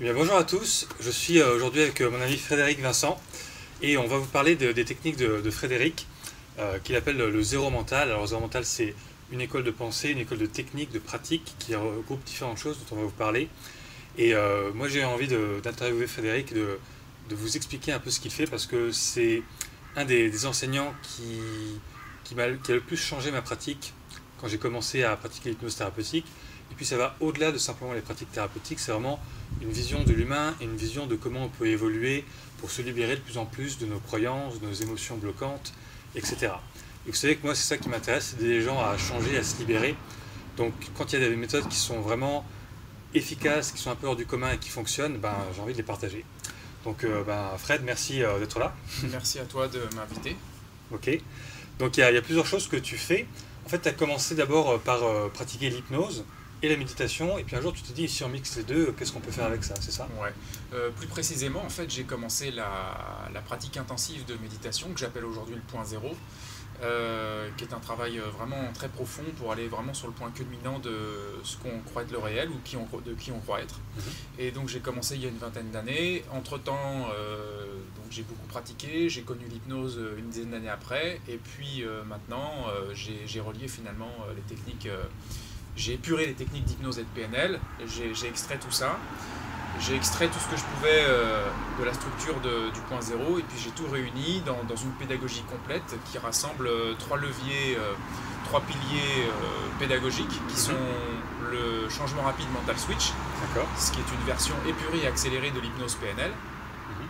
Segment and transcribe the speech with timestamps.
[0.00, 3.20] Eh bonjour à tous, je suis euh, aujourd'hui avec euh, mon ami Frédéric Vincent
[3.82, 6.06] et on va vous parler des techniques de, Frédéric
[6.60, 8.08] euh, qu'il appelle le zéro mental.
[8.08, 8.94] Alors le zéro mental c'est
[9.32, 12.94] une école de pensée, une école de technique, de pratique qui regroupe différentes choses dont
[12.94, 13.48] on va vous parler.
[14.18, 14.34] Et
[14.74, 16.78] moi j'ai envie d'interviewer Frédéric, de,
[17.28, 19.42] de, vous expliquer un peu ce qu'il fait parce que c'est
[19.96, 21.40] un des, enseignants qui,
[22.22, 23.94] qui, a, qui a le plus changé ma pratique
[24.40, 26.26] quand j'ai commencé à pratiquer l'hypnose thérapeutique.
[26.70, 29.20] Et puis ça va au-delà de simplement les pratiques thérapeutiques, c'est vraiment
[29.62, 32.24] une vision de l'humain et une vision de comment on peut évoluer
[32.58, 35.72] pour se libérer de plus en plus de nos croyances, de nos émotions bloquantes,
[36.14, 36.52] etc.
[37.06, 39.42] Et vous savez que moi c'est ça qui m'intéresse, c'est des gens à changer, à
[39.42, 39.94] se libérer.
[40.56, 42.44] Donc quand il y a des méthodes qui sont vraiment
[43.14, 45.78] efficaces, qui sont un peu hors du commun et qui fonctionnent, ben, j'ai envie de
[45.78, 46.24] les partager.
[46.84, 48.74] Donc euh, ben, Fred, merci euh, d'être là.
[49.10, 50.36] Merci à toi de m'inviter.
[50.92, 51.10] Ok.
[51.78, 53.26] Donc il y, a plusieurs choses que tu fais.
[53.64, 55.00] En fait, tu as commencé d'abord euh, par
[55.32, 56.24] pratiquer l'hypnose
[56.62, 57.38] et la méditation.
[57.38, 59.30] Et puis un jour, tu te dis, si on mixe les deux, qu'est-ce qu'on peut
[59.30, 60.08] faire avec ça C'est ça?
[60.20, 60.32] Ouais.
[60.74, 65.24] Euh, plus précisément, en fait, j'ai commencé la, la, pratique intensive de méditation que j'appelle
[65.24, 66.14] aujourd'hui le point zéro.
[66.80, 70.30] Euh, qui est un travail euh, vraiment très profond pour aller vraiment sur le point
[70.30, 70.96] culminant de
[71.42, 73.80] ce qu'on croit être le réel ou qui on, de qui on croit être.
[73.96, 74.02] Mhm.
[74.38, 76.22] Et donc j'ai commencé il y a une vingtaine d'années.
[76.30, 77.08] Entre-temps,
[78.10, 83.66] j'ai beaucoup pratiqué, j'ai connu l'hypnose une dizaine d'années après, et puis maintenant j'ai relié
[83.66, 84.88] finalement les techniques
[85.78, 88.98] j'ai épuré les techniques d'hypnose et de PNL, j'ai extrait tout ça,
[89.80, 91.46] j'ai extrait tout ce que je pouvais euh,
[91.78, 95.96] de la structure du point zéro, et puis j'ai tout réuni dans, une pédagogie complète
[96.10, 97.94] qui rassemble euh, trois leviers, euh,
[98.44, 99.28] trois piliers
[99.78, 100.56] pédagogiques qui mhm.
[100.56, 100.72] sont
[101.50, 103.12] le changement rapide mental switch,
[103.78, 106.30] ce qui est une version épurée et accélérée de l'hypnose PNL.
[106.30, 107.06] Mhm.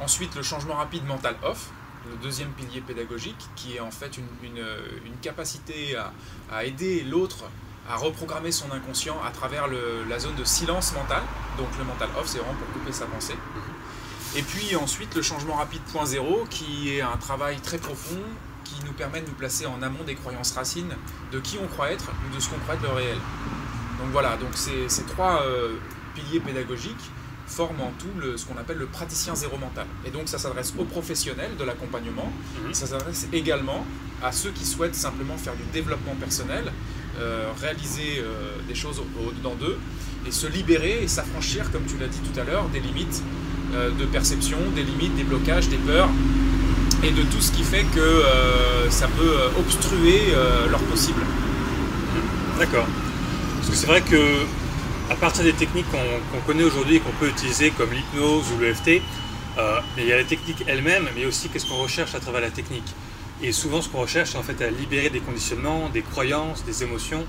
[0.00, 1.68] Ensuite, le changement rapide mental off,
[2.10, 4.26] le deuxième pilier pédagogique, qui est en fait une,
[5.20, 5.96] capacité
[6.52, 7.46] à aider l'autre
[7.88, 9.66] à reprogrammer son inconscient à travers
[10.08, 11.22] la zone de silence mental.
[11.58, 13.36] Donc le mental off, c'est vraiment pour couper sa pensée.
[14.36, 18.20] Et puis ensuite le changement rapide point zéro, qui est un travail très profond,
[18.64, 20.94] qui nous permet de nous placer en amont des croyances racines
[21.32, 23.18] de qui on croit être ou de ce qu'on croit être le réel.
[23.98, 25.76] Donc voilà, donc ces, ces trois euh,
[26.14, 27.10] piliers pédagogiques
[27.46, 29.86] forment en tout le, ce qu'on appelle le praticien zéro mental.
[30.04, 32.30] Et donc ça s'adresse aux professionnels de l'accompagnement,
[32.64, 32.74] mhm.
[32.74, 33.86] ça s'adresse également
[34.22, 36.72] à ceux qui souhaitent simplement faire du développement personnel
[37.18, 39.78] euh, réaliser euh, des choses au-dedans d'eux
[40.26, 43.22] et se libérer et s'affranchir, comme tu l'as dit tout à l'heure, des limites
[43.74, 46.10] euh, de perception, des limites, des blocages, des peurs
[47.02, 48.22] et de tout ce qui fait que
[48.88, 50.32] ça peut obstruer
[50.70, 51.20] leur possible.
[52.58, 52.86] D'accord.
[53.58, 54.16] Parce que c'est vrai que
[55.10, 59.02] à partir des techniques qu'on connaît aujourd'hui et qu'on peut utiliser comme l'hypnose ou l'EFT,
[59.98, 62.94] il y a la technique elle-même, mais aussi qu'est-ce qu'on recherche à travers la technique.
[63.42, 66.82] Et souvent, ce qu'on recherche, c'est en fait à libérer des conditionnements, des croyances, des
[66.82, 67.26] émotions.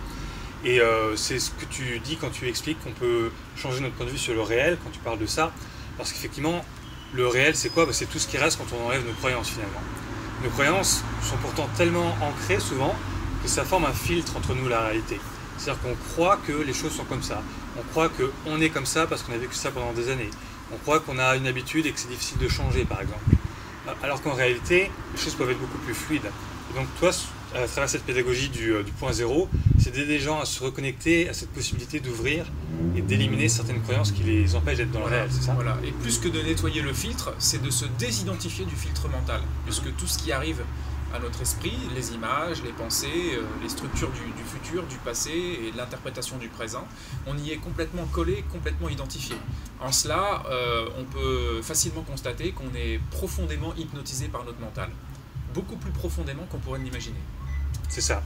[0.63, 4.05] Et euh, c'est ce que tu dis quand tu expliques qu'on peut changer notre point
[4.05, 5.51] de vue sur le réel, quand tu parles de ça.
[5.97, 6.63] Parce qu'effectivement,
[7.13, 7.85] le réel, c'est quoi?
[7.85, 9.81] Bah, C'est tout ce qui reste quand on enlève nos croyances finalement.
[10.43, 12.95] Nos croyances sont pourtant tellement ancrées souvent
[13.43, 15.19] que ça forme un filtre entre nous et la réalité.
[15.57, 17.41] C'est-à-dire qu'on croit que les choses sont comme ça.
[17.77, 20.29] On croit qu'on est comme ça parce qu'on a vécu ça pendant des années.
[20.71, 23.23] On croit qu'on a une habitude et que c'est difficile de changer, par exemple.
[24.03, 26.29] Alors qu'en réalité, les choses peuvent être beaucoup plus fluides.
[26.71, 27.11] Et donc toi,
[27.55, 29.47] à travers cette pédagogie du, euh, point zéro,
[29.79, 32.45] c'est d'aider les gens à se reconnecter à cette possibilité d'ouvrir
[32.95, 35.53] et d'éliminer certaines croyances qui les empêchent d'être dans le réel, c'est ça?
[35.53, 39.41] Voilà, et plus que de nettoyer le filtre, c'est de se désidentifier du filtre mental,
[39.65, 40.61] puisque tout ce qui arrive
[41.13, 45.71] à notre esprit, les images, les pensées, euh, les structures du, futur, du passé et
[45.75, 46.85] l'interprétation du présent.
[47.25, 49.35] On y est complètement collé, complètement identifié.
[49.79, 54.89] En cela, euh, on peut facilement constater qu'on est profondément hypnotisé par notre mental.
[55.53, 57.19] Beaucoup plus profondément qu'on pourrait l'imaginer.
[57.89, 58.21] C'est ça.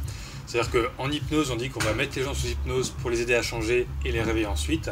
[0.48, 3.36] C'est-à-dire qu'en hypnose, on dit qu'on va mettre les gens sous hypnose pour les aider
[3.36, 4.90] à changer et les réveiller ensuite.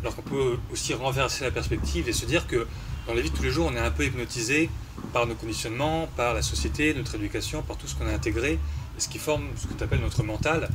[0.00, 2.66] Alors qu'on peut aussi renverser la perspective et se dire que
[3.06, 4.70] dans la vie de tous les jours, on est un peu hypnotisé
[5.12, 8.58] par nos conditionnements, par la société, notre éducation, par tout ce qu'on a intégré,
[8.98, 10.68] ce qui forme ce que tu appelles notre mental.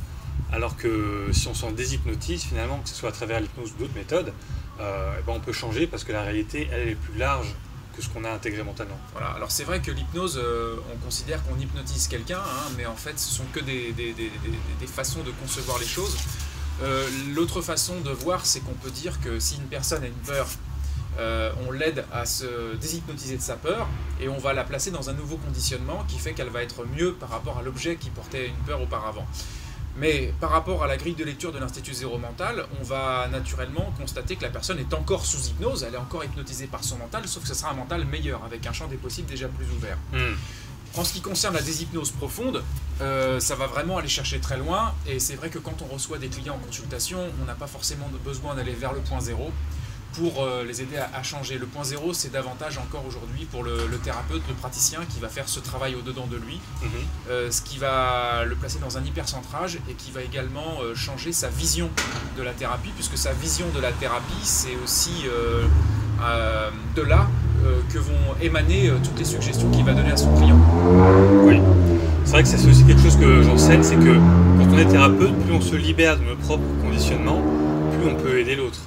[0.52, 3.94] Alors que si on s'en déshypnotise, finalement, que ce soit à travers l'hypnose ou d'autres
[3.94, 4.32] méthodes,
[4.80, 7.48] euh, eh ben on peut changer parce que la réalité, elle, est plus large
[7.96, 8.98] que ce qu'on a intégré mentalement.
[9.12, 12.94] Voilà, alors c'est vrai que l'hypnose, euh, on considère qu'on hypnotise quelqu'un, hein, mais en
[12.94, 13.84] fait, ce sont que des
[14.86, 16.16] façons de concevoir les choses.
[16.82, 20.12] Euh, l'autre façon de voir, c'est qu'on peut dire que si une personne a une
[20.14, 20.46] peur
[21.18, 23.88] euh, on l'aide à se déshypnotiser de sa peur
[24.20, 27.14] et on va la placer dans un nouveau conditionnement qui fait qu'elle va être mieux
[27.14, 29.26] par rapport à l'objet qui portait une peur auparavant.
[29.96, 33.92] Mais par rapport à la grille de lecture de l'Institut Zéro Mental, on va naturellement
[33.98, 37.26] constater que la personne est encore sous hypnose, elle est encore hypnotisée par son mental,
[37.26, 39.98] sauf que ce sera un mental meilleur, avec un champ des possibles déjà plus ouvert.
[40.12, 40.36] Hmm.
[40.96, 42.62] En ce qui concerne la déshypnose profonde,
[43.00, 46.18] euh, ça va vraiment aller chercher très loin, et c'est vrai que quand on reçoit
[46.18, 49.52] des clients en consultation, on n'a pas forcément besoin d'aller vers le point zéro
[50.14, 51.58] pour euh, les aider à, changer.
[51.58, 55.48] Le point zéro, c'est davantage encore aujourd'hui pour le, thérapeute, le praticien qui va faire
[55.48, 56.90] ce travail au-dedans de lui, mhm.
[57.30, 61.32] euh, ce qui va le placer dans un hypercentrage et qui va également euh, changer
[61.32, 61.90] sa vision
[62.36, 65.24] de la thérapie, puisque sa vision de la thérapie, c'est aussi
[66.96, 67.26] de là
[67.92, 70.58] que vont émaner toutes les suggestions qu'il va donner à son client.
[71.44, 71.60] Oui.
[72.24, 75.34] C'est vrai que c'est aussi quelque chose que j'enseigne, c'est que quand on est thérapeute,
[75.44, 77.42] plus on se libère de nos propres conditionnements,
[77.98, 78.78] plus on peut aider l'autre.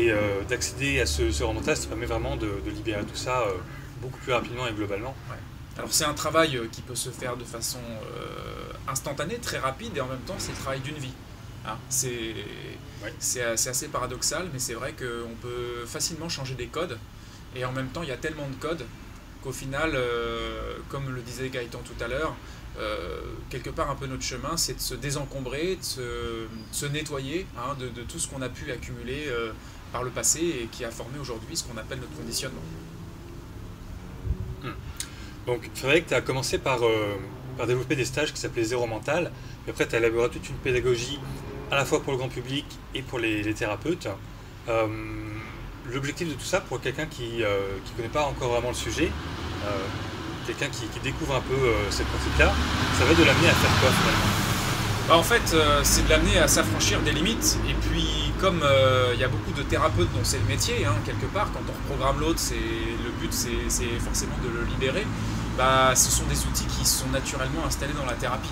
[0.00, 3.52] Et euh, d'accéder à ce, ce mental, ça permet vraiment de, libérer tout ça euh,
[4.00, 5.14] beaucoup plus rapidement et globalement.
[5.76, 7.80] Alors c'est un travail euh, qui peut se faire de façon
[8.88, 11.12] instantanée, très rapide, et en même temps c'est le travail d'une vie.
[11.66, 11.76] Hein.
[11.90, 16.98] c'est assez paradoxal, mais c'est vrai qu'on peut facilement changer des codes,
[17.54, 18.86] et en même temps il y a tellement de codes
[19.42, 19.98] qu'au final,
[20.88, 22.34] comme le disait Gaëtan tout à l'heure,
[23.50, 28.02] quelque part un peu notre chemin, c'est de se désencombrer, de se, nettoyer hein, de,
[28.02, 29.28] tout ce qu'on a pu accumuler
[29.92, 32.60] par le passé et qui a formé aujourd'hui ce qu'on appelle notre conditionnement.
[34.62, 34.72] Hmm.
[35.46, 37.16] Donc Frédéric, tu as commencé par, euh,
[37.56, 39.30] par développer des stages qui s'appelaient Zéro Mental,
[39.62, 41.18] puis après tu as élaboré toute une pédagogie
[41.70, 44.08] à la fois pour le grand public et pour les, thérapeutes.
[44.68, 44.86] Euh,
[45.90, 49.10] l'objectif de tout ça, pour quelqu'un qui ne euh, connaît pas encore vraiment le sujet,
[50.46, 51.54] quelqu'un qui, qui, découvre un peu
[51.90, 52.52] cette pratique-là,
[52.98, 54.30] ça va de l'amener à faire quoi finalement?
[55.06, 55.54] Bah, en fait,
[55.84, 57.58] c'est de l'amener à s'affranchir des limites.
[57.68, 60.94] Et puis, comme euh, il y a beaucoup de thérapeutes dont c'est le métier, hein,
[61.04, 65.06] quelque part, quand on reprogramme l'autre, le but, c'est forcément de le libérer.
[65.58, 68.48] Bah, ce sont des outils qui sont naturellement installés dans la thérapie.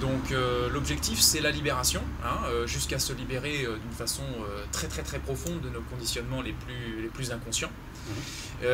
[0.00, 4.24] Donc euh, l'objectif c'est la libération, hein, jusqu'à se libérer d'une façon
[4.72, 7.70] très très très profonde de nos conditionnements les plus, les plus inconscients.
[7.70, 8.64] Mmh.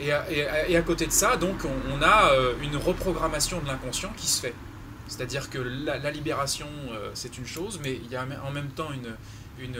[0.00, 2.30] Et à, côté de ça, donc on a
[2.62, 4.54] une reprogrammation de l'inconscient qui se fait.
[5.12, 8.92] C'est-à-dire que la, libération, euh, c'est une chose, mais il y a en même temps
[8.92, 9.14] une,
[9.58, 9.78] une,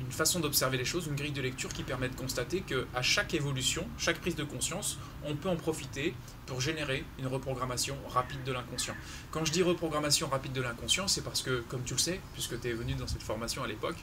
[0.00, 3.34] une façon d'observer les choses, une grille de lecture qui permet de constater qu'à chaque
[3.34, 6.14] évolution, chaque prise de conscience, on peut en profiter
[6.46, 8.94] pour générer une reprogrammation rapide de l'inconscient.
[9.30, 12.60] Quand je dis reprogrammation rapide de l'inconscient, c'est parce que, comme tu le sais, puisque
[12.60, 13.96] tu es venu dans cette formation à l'époque,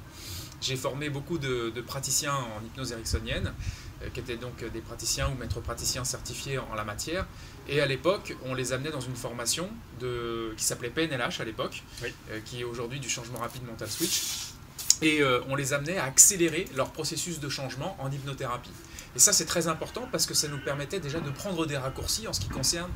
[0.62, 3.54] j'ai formé beaucoup de, de, praticiens en hypnose ericksonienne,
[4.02, 7.26] euh, qui étaient donc des praticiens ou maîtres praticiens certifiés en la matière,
[7.68, 11.84] et à l'époque, on les amenait dans une formation de, qui s'appelait PNLH à l'époque,
[12.04, 14.54] euh, qui est aujourd'hui du changement rapide mental switch.
[15.02, 18.72] Et euh, on les amenait à accélérer leur processus de changement en hypnothérapie.
[19.16, 22.28] Et ça, c'est très important parce que ça nous permettait déjà de prendre des raccourcis
[22.28, 22.92] en ce qui concerne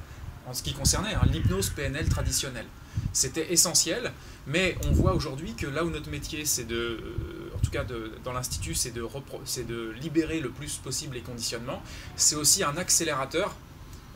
[0.45, 2.65] en ce qui concernait hein, l'hypnose PNL traditionnelle.
[3.11, 4.11] C'était essentiel,
[4.47, 7.85] mais on voit aujourd'hui que là où notre métier, c'est de, euh, en tout cas
[8.23, 11.81] dans l'Institut, c'est de, de libérer le plus possible les conditionnements,
[12.15, 13.55] c'est aussi un accélérateur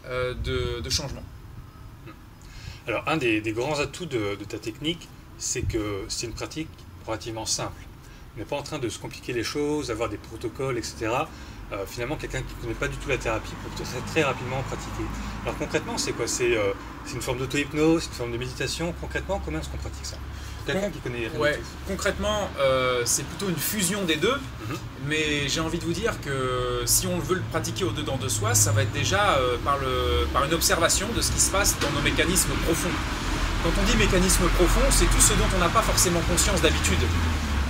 [0.06, 1.24] euh, de, changement.
[2.88, 5.08] Alors, un des, grands atouts de, ta technique,
[5.38, 6.70] c'est que c'est une pratique
[7.08, 7.82] relativement simple.
[8.36, 11.10] On n'est pas en train de se compliquer les choses, avoir des protocoles, etc.
[11.72, 14.62] Euh, finalement, quelqu'un qui ne connaît pas du tout la thérapie peut très, très rapidement
[14.64, 15.04] pratiquer.
[15.44, 16.28] Alors concrètement, c'est quoi?
[16.28, 16.72] C'est euh,
[17.14, 18.94] une forme d'auto-hypnose, une forme de méditation?
[19.02, 20.18] Concrètement, comment est-ce qu'on pratique ça?
[20.66, 24.78] Quelqu'un qui connaît ouais, Concrètement, euh, c'est plutôt une fusion des deux, mhm.
[25.08, 28.54] mais j'ai envie de vous dire que si on veut le pratiquer au-dedans de soi,
[28.54, 31.90] ça va être déjà par, le, par une observation de ce qui se passe dans
[31.92, 32.90] nos mécanismes profonds.
[33.64, 37.00] Quand on dit mécanisme profond, c'est tout ce dont on n'a pas forcément conscience d'habitude.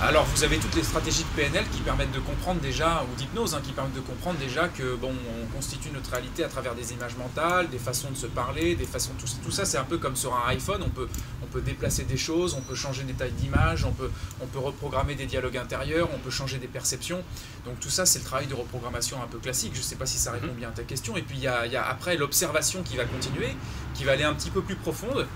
[0.00, 3.56] Alors vous avez toutes les stratégies de PNL qui permettent de comprendre déjà, ou d'hypnose,
[3.56, 6.92] hein, qui permettent de comprendre déjà que bon, on constitue notre réalité à travers des
[6.92, 9.98] images mentales, des façons de se parler, des façons tout, tout ça c'est un peu
[9.98, 11.08] comme sur un iPhone, on peut,
[11.42, 14.60] on peut déplacer des choses, on peut changer des tailles d'image, on peut, on peut
[14.60, 17.24] reprogrammer des dialogues intérieurs, on peut changer des perceptions.
[17.64, 19.72] Donc tout ça c'est le travail de reprogrammation un peu classique.
[19.74, 21.16] Je ne sais pas si ça répond bien à ta question.
[21.16, 23.56] Et puis il y a, y a après l'observation qui va continuer,
[23.94, 25.26] qui va aller un petit peu plus profonde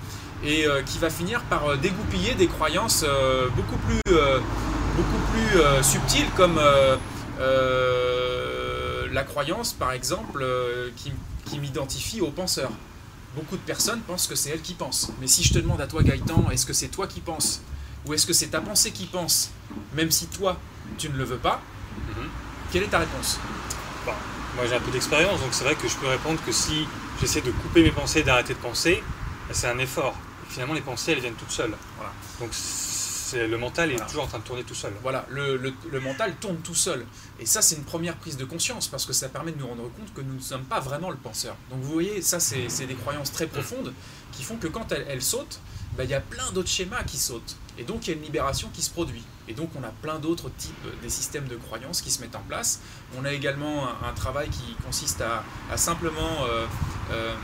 [0.45, 4.01] et euh, qui va finir par euh, dégoupiller des croyances euh, beaucoup plus,
[4.97, 6.61] beaucoup plus subtiles comme
[9.11, 10.47] la croyance par exemple
[10.97, 11.13] qui,
[11.47, 12.71] qui m'identifie au penseur.
[13.35, 15.11] Beaucoup de personnes pensent que c'est elle qui pense.
[15.21, 17.63] Mais si je te demande à toi Gaëtan, est-ce que c'est toi qui penses?
[18.07, 19.51] Ou est-ce que c'est ta pensée qui pense?
[19.95, 20.59] Même si toi,
[20.99, 21.63] tu ne le veux pas,
[22.09, 22.29] mhm.
[22.71, 23.39] quelle est ta réponse?
[24.55, 26.87] Moi j'ai un peu d'expérience, donc c'est vrai que je peux répondre que si
[27.21, 29.03] j'essaie de couper mes pensées d'arrêter de penser,
[29.51, 30.15] c'est un effort
[30.53, 31.75] finalement, les pensées, elles viennent toutes seules.
[31.97, 32.13] Voilà.
[32.41, 32.51] Donc,
[33.35, 34.93] le mental est toujours en train de tourner tout seul.
[35.03, 37.07] Voilà, le, le, mental tourne tout seul.
[37.41, 39.85] Et ça, c'est une première prise de conscience parce que ça permet de nous rendre
[39.85, 41.57] compte que nous ne sommes pas vraiment le penseur.
[41.71, 43.93] Donc, vous voyez, ça, c'est des croyances très profondes
[44.33, 45.61] qui font que quand elles, sautent,
[45.97, 47.57] bah, il y a plein d'autres schémas qui sautent.
[47.79, 49.23] Et donc, il y a une libération qui se produit.
[49.49, 52.43] Et donc, on a plein d'autres types, des systèmes de croyances qui se mettent en
[52.47, 52.81] place.
[53.19, 56.67] On a également un, travail qui consiste à, simplement euh,
[57.13, 57.35] euh,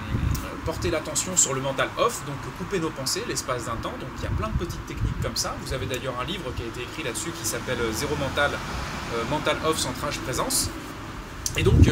[0.66, 3.94] porter l'attention sur le mental off, donc couper nos pensées l'espace d'un temps.
[3.98, 5.56] Donc il y a plein de petites techniques comme ça.
[5.64, 8.50] Vous avez d'ailleurs un livre qui a été écrit là-dessus qui s'appelle euh, Zéro mental
[9.30, 10.68] mental off, centrage, présence.
[11.56, 11.88] Et donc,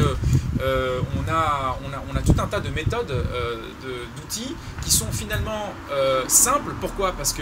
[0.59, 3.11] on, a, on, a, tout un tas de méthodes,
[4.15, 5.73] d'outils qui sont finalement
[6.27, 6.75] simples.
[6.79, 7.13] Pourquoi?
[7.13, 7.41] Parce que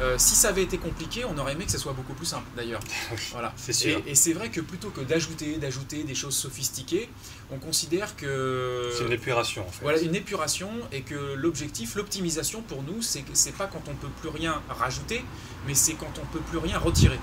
[0.00, 2.46] euh, si ça avait été compliqué, on aurait aimé que ça soit beaucoup plus simple
[2.56, 2.80] d'ailleurs.
[3.32, 3.52] voilà.
[3.56, 4.00] C'est sûr.
[4.06, 7.10] Et, c'est vrai que plutôt que d'ajouter, d'ajouter des choses sophistiquées,
[7.50, 8.90] on considère que.
[8.96, 9.82] C'est une épuration en fait.
[9.82, 14.08] Voilà, une épuration et que l'objectif, l'optimisation pour nous, c'est c'est pas quand on peut
[14.20, 15.24] plus rien rajouter,
[15.66, 17.18] mais c'est quand on peut plus rien retirer.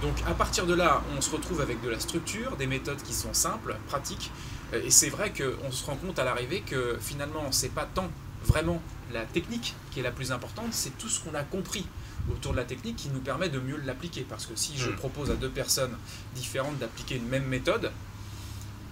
[0.00, 3.12] Donc à partir de là, on se retrouve avec de la structure, des méthodes qui
[3.12, 4.30] sont simples, pratiques,
[4.72, 8.10] et c'est vrai qu'on se rend compte à l'arrivée que finalement, c'est pas tant
[8.44, 11.86] vraiment la technique qui est la plus importante, c'est tout ce qu'on a compris
[12.30, 14.26] autour de la technique qui nous permet de mieux l'appliquer.
[14.28, 14.96] Parce que si je hmm.
[14.96, 15.96] propose à deux personnes
[16.34, 17.90] différentes d'appliquer une même méthode,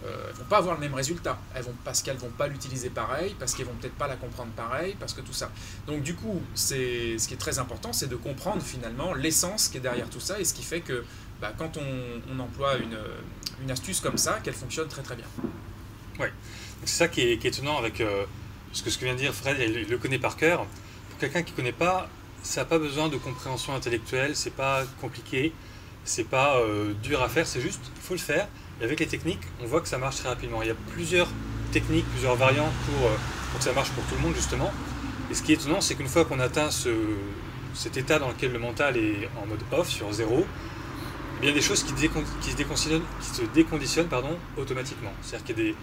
[0.04, 1.38] euh, elles ne vont pas avoir le même résultat.
[1.54, 4.16] Elles vont, parce qu'elles ne vont pas l'utiliser pareil, parce qu'elles vont peut-être pas la
[4.16, 5.50] comprendre pareil, parce que tout ça.
[5.86, 9.76] Donc du coup, c'est, ce qui est très important, c'est de comprendre finalement l'essence qui
[9.76, 11.04] est derrière tout ça et ce qui fait que
[11.40, 12.98] bah, quand on, emploie une,
[13.62, 15.26] une, astuce comme ça, qu'elle fonctionne très très bien.
[16.18, 16.28] Oui,
[16.84, 18.24] c'est ça qui est, étonnant avec euh,
[18.72, 20.66] ce que ce que vient de dire Fred, il le connaît par cœur.
[21.10, 22.08] Pour quelqu'un qui ne connaît pas,
[22.42, 25.52] ça n'a pas besoin de compréhension intellectuelle, c'est pas compliqué,
[26.04, 28.48] c'est pas euh, dur à faire, c'est juste, il faut le faire.
[28.80, 30.62] Et avec les techniques, on voit que ça marche très rapidement.
[30.62, 31.28] Il y a plusieurs
[31.72, 33.14] techniques, plusieurs variantes pour, euh,
[33.50, 34.72] pour que ça marche pour tout le monde, justement.
[35.30, 36.90] Et ce qui est étonnant, c'est qu'une fois qu'on atteint ce,
[37.74, 40.46] cet état dans lequel le mental est en mode off, sur zéro,
[41.42, 45.12] il y a des choses qui, qui, se, déconditionnent, qui se déconditionnent pardon, automatiquement.
[45.22, 45.74] C'est-à-dire qu'il y a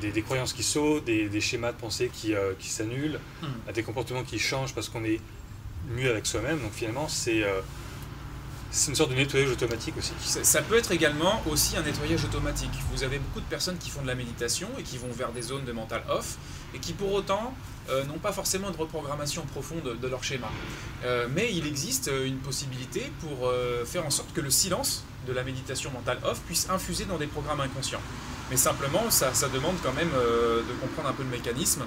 [0.00, 3.72] des, des, croyances qui sautent, des, schémas de pensée qui, euh, qui s'annulent, hmm.
[3.72, 5.20] des comportements qui changent parce qu'on est
[5.88, 6.60] mieux avec soi-même.
[6.60, 7.60] Donc finalement, c'est euh,
[8.88, 10.12] une sorte de nettoyage automatique aussi.
[10.20, 12.70] Ça, peut être également aussi un nettoyage automatique.
[12.92, 15.42] Vous avez beaucoup de personnes qui font de la méditation et qui vont vers des
[15.42, 16.36] zones de mental off
[16.74, 17.54] et qui pour autant
[17.88, 20.50] euh, n'ont pas forcément de reprogrammation profonde de leur schéma.
[21.04, 23.50] Euh, mais il existe une possibilité pour
[23.84, 27.26] faire en sorte que le silence de la méditation mentale off puisse infuser dans des
[27.26, 28.00] programmes inconscients.
[28.50, 31.82] Mais simplement, ça, ça demande quand même euh, de comprendre un peu le mécanisme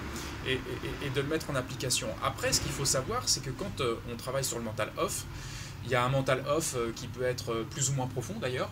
[0.53, 2.07] et, de le mettre en application.
[2.23, 5.25] Après, ce qu'il faut savoir, c'est que quand euh, on travaille sur le mental off,
[5.85, 8.69] il y a un mental off euh, qui peut être plus ou moins profond d'ailleurs.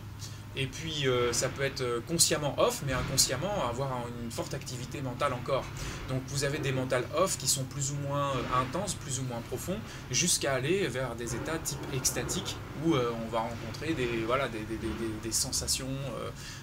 [0.58, 3.92] Et puis euh, ça peut être euh, consciemment off, mais inconsciemment avoir
[4.24, 5.64] une forte activité mentale encore.
[6.10, 9.24] Donc vous avez des mental off qui sont plus ou moins euh, intenses, plus ou
[9.24, 9.78] moins profonds,
[10.10, 15.88] jusqu'à aller vers des états type extatique où on va rencontrer des, voilà, des, sensations,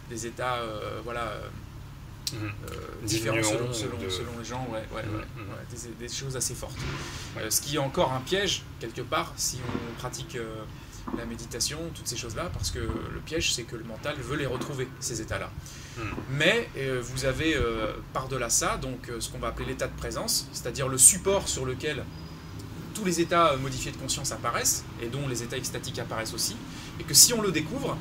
[0.09, 0.61] des états
[1.03, 1.33] voilà,
[2.35, 3.07] mmh.
[3.07, 5.95] différents selon, selon, selon, les gens, ouais, ouais, mmh, mmh.
[5.99, 6.79] des, choses assez fortes.
[7.49, 10.37] ce qui est encore un piège, quelque part, si on pratique
[11.19, 14.47] la méditation, toutes ces choses-là, parce que le piège, c'est que le mental veut les
[14.47, 15.51] retrouver, ces états-là.
[15.97, 16.03] Hmm.
[16.31, 19.97] Mais euh, vous avez euh, par-delà ça, donc euh, ce qu'on va appeler l'état de
[19.97, 22.05] présence, c'est-à-dire le support sur lequel
[22.95, 26.57] tous les états modifiés de conscience apparaissent, et dont les états extatiques apparaissent aussi,
[27.01, 27.97] et que si on le découvre,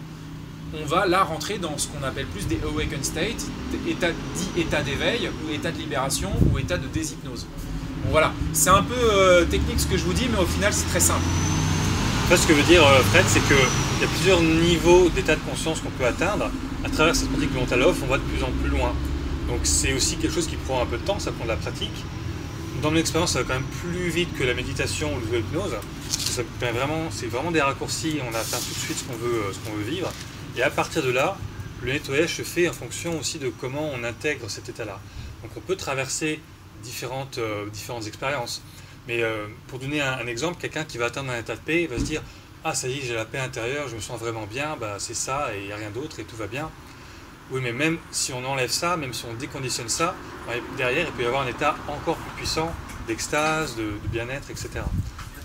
[0.81, 3.45] on va là rentrer dans ce qu'on appelle plus des awakened states,
[3.87, 7.45] état, dit état d'éveil, ou état de libération, ou état de déshypnose.
[8.09, 10.99] Voilà, c'est un peu technique ce que je vous dis, mais au final c'est très
[10.99, 11.23] simple
[12.37, 15.81] ce que veut dire euh, Fred, c'est qu'il y a plusieurs niveaux d'état de conscience
[15.81, 16.49] qu'on peut atteindre.
[16.83, 18.93] À travers cette pratique mental off, on va de plus en plus loin.
[19.47, 21.57] Donc c'est aussi quelque chose qui prend un peu de temps, ça prend de la
[21.57, 21.93] pratique.
[22.81, 25.75] Dans mon expérience, ça va quand même plus vite que la méditation ou l'hypnose.
[26.09, 29.59] C'est vraiment, vraiment des raccourcis, on atteint tout de suite ce qu'on veut, euh, ce
[29.59, 30.11] qu'on veut vivre.
[30.55, 31.35] Et à partir de là,
[31.81, 34.99] le nettoyage se fait en fonction aussi de comment on intègre cet état-là.
[35.41, 36.39] Donc on peut traverser
[36.83, 38.61] différentes, euh, différentes expériences.
[39.07, 41.97] Mais euh, pour donner un, exemple, quelqu'un qui va atteindre un état de paix va
[41.97, 42.21] se dire
[42.63, 45.15] Ah, ça y est, j'ai la paix intérieure, je me sens vraiment bien, bah, c'est
[45.15, 46.69] ça, et il n'y a rien d'autre, et tout va bien.
[47.51, 50.15] Oui, mais même si on enlève ça, même si on déconditionne ça,
[50.77, 52.73] derrière, il peut y avoir un état encore plus puissant
[53.07, 54.69] d'extase, de, bien-être, etc.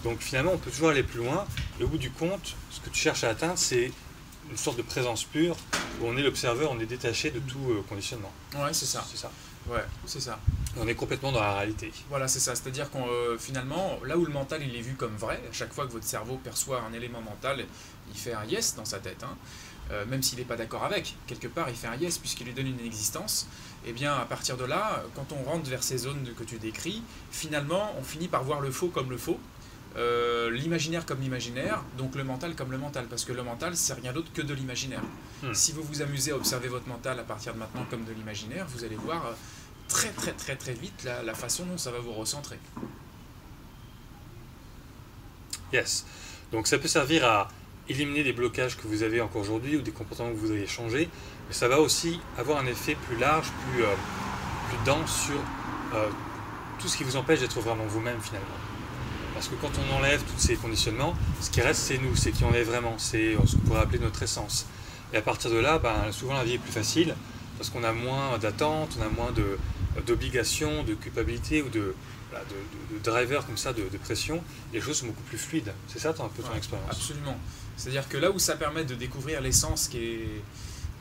[0.04, 1.44] Donc finalement, on peut toujours aller plus loin,
[1.80, 3.90] et au bout du compte, ce que tu cherches à atteindre, c'est
[4.50, 5.56] une sorte de présence pure,
[6.00, 8.32] où on est l'observeur, on est détaché de tout euh, conditionnement.
[8.54, 9.04] Ouais, c'est ça.
[9.10, 9.30] C'est ça.
[9.68, 10.38] Ouais, c'est ça.
[10.78, 11.92] On est complètement dans la réalité.
[12.08, 12.54] Voilà, c'est ça.
[12.54, 15.72] C'est-à-dire qu'on euh, finalement, là où le mental il est vu comme vrai, à chaque
[15.72, 17.64] fois que votre cerveau perçoit un élément mental,
[18.10, 19.22] il fait un yes dans sa tête.
[19.22, 19.36] Hein.
[19.90, 22.52] Euh, même s'il n'est pas d'accord avec, quelque part il fait un yes puisqu'il lui
[22.52, 23.46] donne une existence,
[23.86, 26.58] et eh bien à partir de là, quand on rentre vers ces zones que tu
[26.58, 29.40] décris, finalement on finit par voir le faux comme le faux,
[29.98, 33.94] euh, l'imaginaire comme l'imaginaire, donc le mental comme le mental, parce que le mental c'est
[33.94, 35.02] rien d'autre que de l'imaginaire.
[35.42, 35.52] Hmm.
[35.52, 38.66] Si vous vous amusez à observer votre mental à partir de maintenant comme de l'imaginaire,
[38.68, 39.34] vous allez voir
[39.88, 42.58] très très très très vite la, façon dont ça va vous recentrer.
[45.72, 46.06] Yes.
[46.52, 47.48] Donc ça peut servir à
[47.88, 51.08] éliminer des blocages que vous avez encore aujourd'hui ou des comportements que vous voudriez changer,
[51.48, 53.94] mais ça va aussi avoir un effet plus large, plus, euh,
[54.68, 55.40] plus dense sur
[55.94, 56.08] euh,
[56.78, 58.46] tout ce qui vous empêche d'être vraiment vous-même finalement.
[59.38, 62.42] Parce que quand on enlève tous ces conditionnements, ce qui reste c'est nous, c'est qui
[62.42, 64.66] on est vraiment, c'est ce qu'on pourrait appeler notre essence.
[65.12, 67.14] Et à partir de là, ben, souvent la vie est plus facile
[67.56, 69.32] parce qu'on a moins d'attentes, on a moins
[70.04, 71.94] d'obligations, de, culpabilité ou de,
[72.32, 74.42] de, drivers comme ça, de, pression.
[74.72, 75.72] Les choses sont beaucoup plus fluides.
[75.86, 76.90] C'est ça, un peu ton expérience?
[76.90, 77.38] Absolument.
[77.76, 80.42] C'est-à-dire que là où ça permet de découvrir l'essence qui est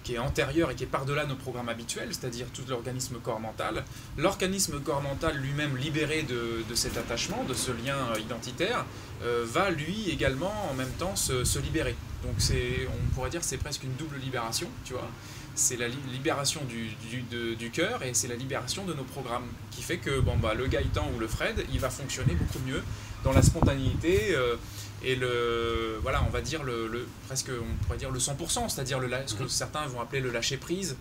[0.08, 3.84] qui est antérieur et qui est par-delà nos programmes habituels, c'est-à-dire tout l'organisme corps mental.
[4.18, 8.86] L'organisme corps mental lui-même libéré de, cet attachement, de ce lien euh, identitaire,
[9.24, 11.94] euh, va lui également en même temps se, libérer.
[12.24, 15.10] Donc c'est, on pourrait dire c'est presque une double libération, tu vois.
[15.56, 19.98] C'est la libération du, du, cœur et c'est la libération de nos programmes qui fait
[19.98, 22.82] que bon, bah, le Gaëtan ou le Fred, il va fonctionner beaucoup mieux
[23.26, 24.36] dans la spontanéité.
[24.36, 24.56] Euh,
[25.04, 29.10] et le voilà on va dire le, presque on pourrait dire le 100% c'est-à-dire le
[29.26, 29.50] ce que mhm.
[29.50, 30.96] certains vont appeler le lâcher prise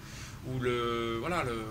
[0.48, 1.62] ou le voilà le,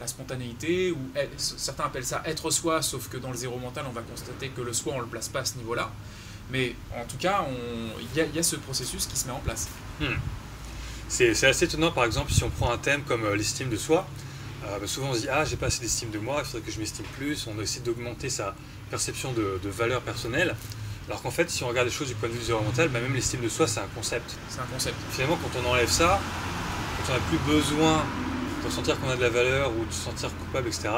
[0.00, 0.98] la spontanéité ou
[1.36, 4.60] certains appellent ça être soi sauf que dans le zéro mental on va constater que
[4.60, 5.90] le soi on le place pas à ce niveau-là
[6.50, 7.44] mais en tout cas
[8.14, 9.68] il y, a ce processus qui se met en place
[10.00, 10.06] hmm.
[11.08, 14.06] c'est assez étonnant par exemple si on prend un thème comme euh, l'estime de soi
[14.64, 16.66] euh, bah, souvent on se dit ah j'ai pas assez d'estime de moi il faudrait
[16.66, 18.54] que je m'estime plus on essaie d'augmenter sa
[18.90, 20.54] perception de, de valeur personnelle
[21.08, 23.14] alors qu'en fait, si on regarde les choses du point de vue environnemental, bah même
[23.14, 24.36] l'estime de soi, c'est un concept.
[24.48, 24.96] C'est un concept.
[25.10, 26.20] Finalement, quand on enlève ça,
[26.96, 28.04] quand on n'a plus besoin
[28.64, 30.90] de sentir qu'on a de la valeur ou de se sentir coupable, etc.,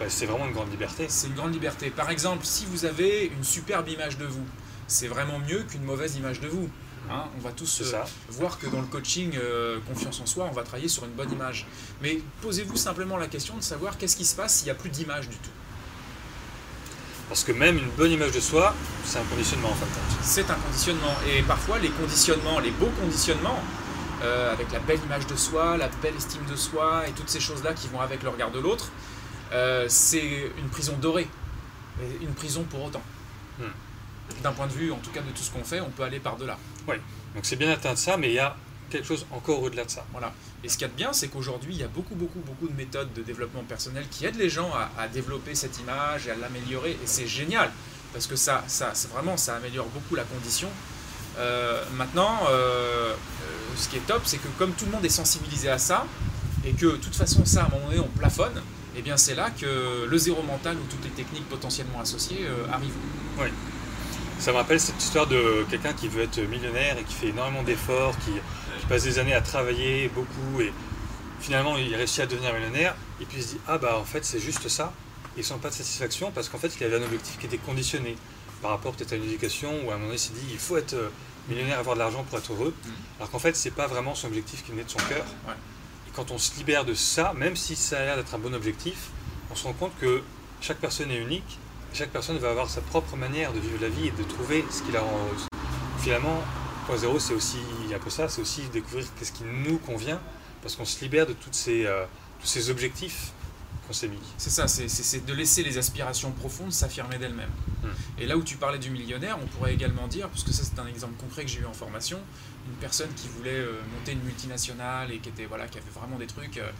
[0.00, 1.06] bah, c'est vraiment une grande liberté.
[1.08, 1.90] C'est une grande liberté.
[1.90, 4.44] Par exemple, si vous avez une superbe image de vous,
[4.88, 6.68] c'est vraiment mieux qu'une mauvaise image de vous.
[7.10, 7.26] Hein.
[7.36, 10.62] on va tous euh, voir que dans le coaching euh, confiance en soi, on va
[10.62, 11.66] travailler sur une bonne image.
[12.00, 14.88] Mais posez-vous simplement la question de savoir qu'est-ce qui se passe s'il n'y a plus
[14.88, 15.50] d'image du tout.
[17.28, 20.00] Parce que même une bonne image de soi, c'est un conditionnement en fait.
[20.22, 21.14] C'est un conditionnement.
[21.28, 23.60] Et parfois, les conditionnements, les beaux conditionnements,
[24.22, 27.40] euh, avec la belle image de soi, la belle estime de soi et toutes ces
[27.40, 28.90] choses-là qui vont avec le regard de l'autre,
[29.52, 31.28] euh, c'est une prison dorée.
[32.20, 33.02] une prison pour autant.
[33.58, 34.42] Hmm.
[34.42, 36.18] D'un point de vue, en tout cas, de tout ce qu'on fait, on peut aller
[36.18, 36.58] par-delà.
[36.88, 36.96] Oui,
[37.34, 38.56] donc c'est bien atteindre ça, mais il y a
[38.94, 40.04] quelque chose encore au-delà de ça.
[40.12, 40.32] Voilà.
[40.62, 42.68] Et ce qu'il y a de bien, c'est qu'aujourd'hui, il y a beaucoup, beaucoup, beaucoup
[42.68, 46.36] de méthodes de développement personnel qui aident les gens à, développer cette image et à
[46.36, 46.92] l'améliorer.
[46.92, 47.70] Et c'est génial,
[48.12, 50.68] parce que ça, ça vraiment, ça améliore beaucoup la condition.
[51.38, 53.14] Euh, maintenant, euh, euh,
[53.76, 56.06] ce qui est top, c'est que comme tout le monde est sensibilisé à ça,
[56.64, 58.56] et que de toute façon, ça, à un moment donné, on plafonne,
[58.94, 62.46] et eh bien c'est là que le zéro mental ou toutes les techniques potentiellement associées
[62.72, 62.94] arrivent.
[63.40, 63.48] Oui.
[64.38, 67.64] Ça me rappelle cette histoire de quelqu'un qui veut être millionnaire et qui fait énormément
[67.64, 68.30] d'efforts, qui,
[68.84, 70.72] qui passe des années à travailler beaucoup et
[71.40, 72.94] finalement il réussit à devenir millionnaire.
[73.20, 74.92] Et puis il se dit ah bah en fait c'est juste ça.
[75.36, 78.16] Et sans pas de satisfaction parce qu'en fait il avait un objectif qui était conditionné
[78.62, 80.58] par rapport peut-être à une éducation ou à un moment donné il s'est dit il
[80.58, 81.08] faut être euh,
[81.48, 82.74] millionnaire avoir de l'argent pour être heureux.
[82.84, 82.90] Mm.
[83.18, 85.24] alors qu'en fait c'est pas vraiment son objectif qui venait de son cœur.
[85.48, 88.54] Et quand on se libère de ça même si ça a l'air d'être un bon
[88.54, 89.08] objectif
[89.50, 90.22] on se rend compte que
[90.60, 91.58] chaque personne est unique.
[91.92, 94.82] Chaque personne va avoir sa propre manière de vivre la vie et de trouver ce
[94.82, 95.46] qui la rend heureuse.
[96.00, 96.42] Finalement
[96.86, 97.58] Point zéro, c'est aussi
[97.94, 100.20] un peu ça, c'est aussi découvrir qu'est-ce qui nous convient,
[100.60, 102.04] parce qu'on se libère de toutes ces, euh,
[102.40, 103.32] tous ces objectifs
[103.86, 104.18] qu'on s'est mis.
[104.36, 107.50] C'est ça, c'est de laisser les aspirations profondes s'affirmer d'elles-mêmes.
[107.82, 107.88] Hmm.
[108.18, 110.86] Et là où tu parlais du millionnaire, on pourrait également dire, puisque ça c'est un
[110.86, 112.18] exemple concret que j'ai eu en formation,
[112.66, 116.18] une personne qui voulait euh, monter une multinationale et qui, était, voilà, qui avait vraiment
[116.18, 116.70] des trucs, euh,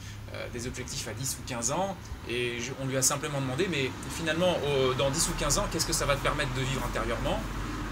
[0.53, 1.97] des objectifs à 10 ou 15 ans,
[2.29, 4.59] et on lui a simplement demandé, mais finalement,
[4.99, 7.41] dans 10 ou 15 ans, qu'est-ce que ça va te permettre de vivre intérieurement?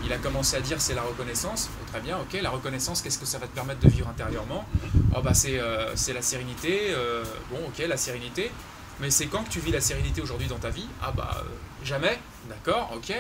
[0.05, 1.71] Il a commencé à dire c'est la reconnaissance.
[1.93, 4.65] Très bien, ok, la reconnaissance, qu'est-ce que ça va te permettre de vivre intérieurement
[5.15, 6.87] oh, bah, c'est, euh, c'est la sérénité.
[6.89, 8.51] Euh, bon, ok, la sérénité.
[8.99, 11.43] Mais c'est quand que tu vis la sérénité aujourd'hui dans ta vie Ah bah euh,
[11.85, 13.13] jamais, d'accord, ok.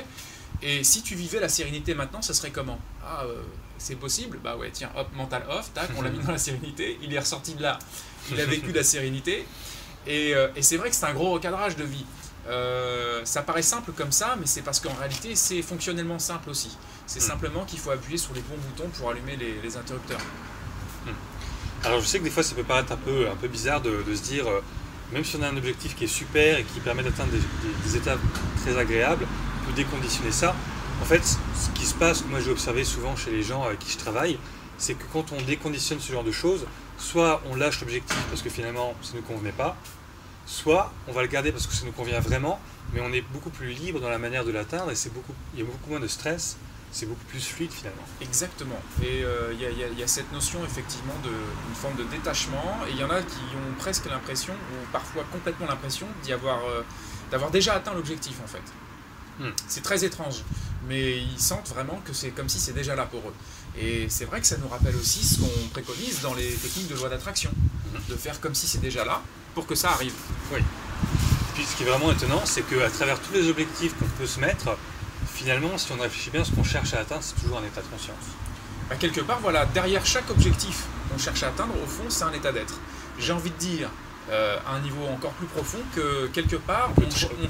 [0.63, 3.25] Et si tu vivais la sérénité maintenant, ça serait comment Ah,
[3.77, 6.99] c'est possible Bah ouais, tiens, hop, mental off, tac, on l'a mis dans la sérénité,
[7.03, 7.79] il est ressorti de là,
[8.31, 9.45] il a vécu la sérénité.
[10.07, 12.05] Et, et c'est vrai que c'est un gros recadrage de vie.
[12.49, 16.77] Euh, ça paraît simple comme ça, mais c'est parce qu'en réalité, c'est fonctionnellement simple aussi.
[17.07, 17.23] C'est hmm.
[17.23, 20.21] simplement qu'il faut appuyer sur les bons boutons pour allumer les, interrupteurs.
[21.07, 21.11] Hmm.
[21.85, 24.03] Alors je sais que des fois ça peut paraître un peu, un peu bizarre de,
[24.15, 24.61] se dire, euh,
[25.13, 27.33] même si on a un objectif qui est super et qui permet d'atteindre
[27.85, 28.21] des, étapes
[28.63, 29.27] très agréables,
[29.63, 30.55] on peut déconditionner ça.
[31.01, 33.93] En fait, ce qui se passe, moi j'ai observé souvent chez les gens avec qui
[33.93, 34.39] je travaille,
[34.79, 36.67] c'est que quand on déconditionne ce genre de choses,
[36.99, 39.77] soit on lâche l'objectif parce que finalement ça ne nous convenait pas,
[40.47, 42.61] soit on va le garder parce que ça nous convient vraiment,
[42.93, 45.61] mais on est beaucoup plus libre dans la manière de l'atteindre et c'est beaucoup, il
[45.61, 46.57] y a beaucoup moins de stress,
[46.93, 48.03] c'est beaucoup plus fluide finalement.
[48.21, 48.79] Exactement.
[49.03, 53.05] Et euh, il y, a cette notion effectivement d'une forme de détachement, et il y
[53.05, 56.83] en a qui ont presque l'impression, ou parfois complètement l'impression, d'y avoir, euh,
[57.31, 58.63] d'avoir déjà atteint l'objectif en fait.
[59.43, 59.53] Hmm.
[59.67, 60.43] C'est très étrange,
[60.87, 63.35] mais ils sentent vraiment que c'est comme si c'est déjà là pour eux.
[63.79, 66.95] Et c'est vrai que ça nous rappelle aussi ce qu'on préconise dans les techniques de
[66.95, 67.51] loi d'attraction.
[68.09, 69.23] De faire comme si c'est déjà là,
[69.55, 70.15] pour que ça arrive.
[70.53, 70.61] Oui.
[71.55, 74.41] Puis ce qui est vraiment étonnant, c'est qu'à travers tous les objectifs qu'on peut se
[74.41, 74.77] mettre,
[75.33, 77.87] finalement, si on réfléchit bien, ce qu'on cherche à atteindre, c'est toujours un état de
[77.87, 78.17] conscience.
[78.89, 82.33] Bah, quelque part, voilà, derrière chaque objectif qu'on cherche à atteindre, au fond, c'est un
[82.33, 82.75] état d'être.
[83.19, 83.91] J'ai envie de dire,
[84.31, 87.49] euh, à un niveau encore plus profond que quelque part on, cherche, on,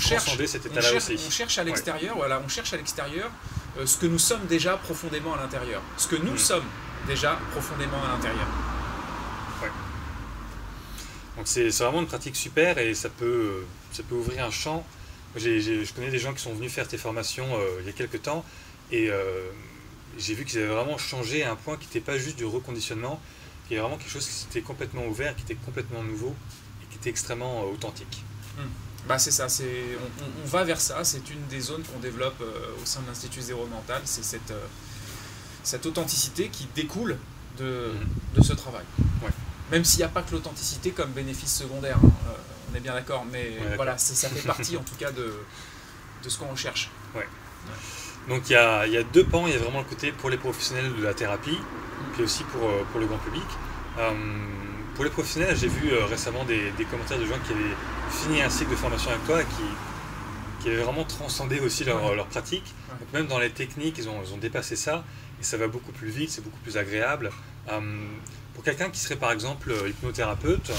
[1.30, 3.30] cherche, à l'extérieur voilà on cherche à l'extérieur
[3.78, 6.38] euh, ce que nous sommes déjà profondément à l'intérieur ce que nous hmm.
[6.38, 6.64] sommes
[7.06, 8.46] déjà profondément à l'intérieur
[11.36, 14.84] donc c'est vraiment une pratique super et ça peut ça peut ouvrir un champ
[15.36, 18.22] je connais des gens qui sont venus faire tes formations euh, il y a quelques
[18.22, 18.44] temps
[18.90, 19.10] et
[20.18, 23.20] j'ai vu qu'ils avaient vraiment changé à un point qui n'était pas juste du reconditionnement
[23.66, 26.34] qui est vraiment quelque chose qui s'était complètement ouvert, qui était complètement nouveau
[27.06, 28.24] extrêmement euh, authentique.
[28.56, 28.68] Hmm.
[29.08, 29.98] Bah c'est ça, c'est,
[30.44, 33.40] on, va vers ça, c'est une des zones qu'on développe euh, au sein de l'Institut
[33.40, 34.66] Zéro Mental, c'est cette, euh,
[35.64, 37.18] cette authenticité qui découle
[37.58, 38.38] de, hmm.
[38.38, 38.84] de ce travail.
[39.22, 39.30] Ouais.
[39.72, 42.34] Même s'il n'y a pas que l'authenticité comme bénéfice secondaire, hein,
[42.70, 45.34] on est bien d'accord, mais voilà, ça fait partie en tout cas de,
[46.22, 46.90] de ce qu'on recherche.
[47.16, 47.26] Ouais.
[48.28, 50.30] Donc il y a, y a, deux pans, il y a vraiment le côté pour
[50.30, 51.58] les professionnels de la thérapie,
[52.12, 53.42] puis aussi pour, pour le grand public.
[54.94, 57.76] Pour les professionnels, j'ai vu euh, récemment des, commentaires de gens qui avaient
[58.10, 62.14] fini un cycle de formation avec toi et qui, qui avaient vraiment transcendé aussi leur,
[62.14, 62.74] leur pratique.
[63.00, 65.02] Donc même dans les techniques, ils ont, ils ont, dépassé ça
[65.40, 67.30] et ça va beaucoup plus vite, c'est beaucoup plus agréable.
[68.54, 70.70] Pour quelqu'un qui serait par exemple euh, hypnothérapeute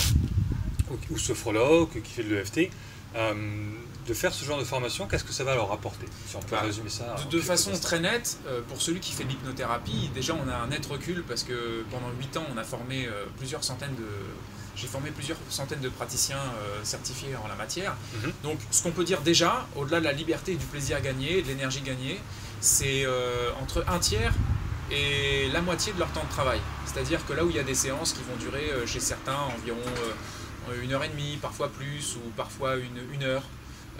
[1.09, 2.69] ou, sophrologue qui fait de l'EFT,
[3.15, 3.73] hum,
[4.07, 6.47] de faire ce genre de formation, qu'est-ce que ça va leur apporter Si on peut
[6.51, 7.15] bah, résumer ça.
[7.29, 10.67] De, façon très nette, euh, pour celui qui fait de l'hypnothérapie, déjà on a un
[10.67, 14.07] net recul parce que pendant 8 ans on a formé euh, plusieurs centaines de.
[14.75, 17.95] J'ai formé plusieurs centaines de praticiens euh, certifiés en la matière.
[18.23, 18.33] Mhm.
[18.43, 21.47] Donc ce qu'on peut dire déjà, au-delà de la liberté et du plaisir gagné, de
[21.47, 22.19] l'énergie gagnée,
[22.59, 23.05] c'est
[23.61, 24.33] entre un tiers
[24.93, 26.59] et la moitié de leur temps de travail.
[26.85, 29.77] C'est-à-dire que là où il y a des séances qui vont durer chez certains environ
[30.81, 33.43] une heure et demie, parfois plus, ou parfois une, une heure,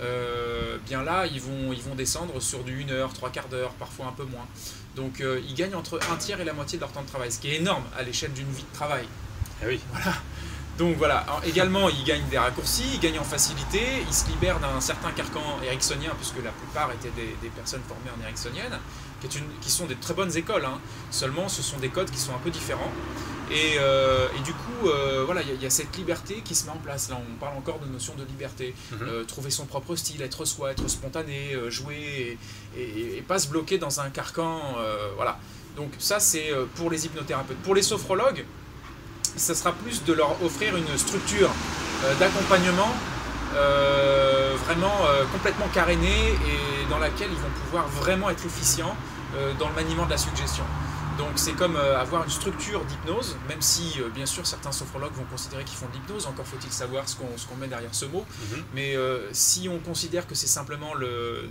[0.01, 3.71] euh, bien là, ils vont, ils vont descendre sur du 1 heure, 3 quarts d'heure,
[3.73, 4.47] parfois un peu moins.
[4.95, 7.32] Donc euh, ils gagnent entre un tiers et la moitié de leur temps de travail,
[7.32, 9.06] ce qui est énorme à l'échelle d'une vie de travail.
[9.62, 9.79] Ah oui.
[9.91, 10.13] Voilà.
[10.77, 14.82] Donc voilà, également ils gagnent des raccourcis, ils gagnent en facilité, ils se libèrent d'un
[14.82, 18.79] certain carcan ericksonien, puisque la plupart étaient des, personnes formées en ericksonienne,
[19.27, 20.79] qui, une, qui, sont des très bonnes écoles, hein.
[21.12, 22.91] seulement ce sont des codes qui sont un peu différents.
[23.51, 26.71] Et, euh, et, du coup, euh, voilà, il y, a cette liberté qui se met
[26.71, 27.09] en place.
[27.09, 28.73] Là, on parle encore de notion de liberté.
[28.91, 28.99] Mhm.
[29.01, 32.38] Euh, trouver son propre style, être soi, être spontané, jouer
[32.77, 34.59] et, et, pas se bloquer dans un carcan.
[35.15, 35.39] voilà.
[35.75, 37.57] Donc ça, c'est pour les hypnothérapeutes.
[37.57, 38.45] Pour les sophrologues,
[39.36, 41.49] ça sera plus de leur offrir une structure
[42.19, 42.93] d'accompagnement
[44.65, 48.95] vraiment complètement carénée et dans laquelle ils vont pouvoir vraiment être efficients
[49.59, 50.63] dans le maniement de la suggestion.
[51.17, 55.13] Donc c'est comme euh, avoir une structure d'hypnose, même si euh, bien sûr certains sophrologues
[55.13, 58.25] vont considérer qu'ils font de l'hypnose, encore faut-il savoir ce qu'on met derrière ce mot.
[58.51, 58.63] Mhm.
[58.73, 60.93] Mais euh, si on considère que c'est simplement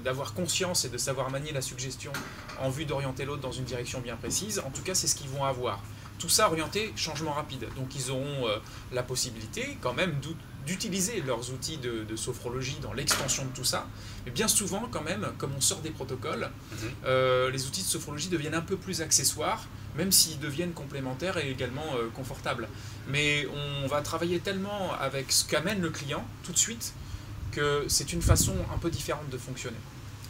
[0.03, 2.13] d'avoir conscience et de savoir manier la suggestion
[2.61, 5.31] en vue d'orienter l'autre dans une direction bien précise, en tout cas c'est ce qu'ils
[5.31, 5.81] vont avoir.
[6.19, 7.67] Tout ça orienté changement rapide.
[7.77, 8.47] Donc ils auront
[8.93, 10.21] la possibilité quand même
[10.67, 13.87] d'utiliser leurs outils de, sophrologie dans l'extension de tout ça.
[14.25, 16.79] Mais bien souvent, quand même, comme on sort des protocoles, mhm.
[17.05, 21.51] euh, les outils de sophrologie deviennent un peu plus accessoires, même s'ils deviennent complémentaires et
[21.51, 22.69] également euh, confortables.
[23.09, 23.47] Mais
[23.83, 26.95] on va travailler tellement avec ce qu'amène le client tout de suite
[27.51, 29.77] que c'est une façon un peu différente de fonctionner.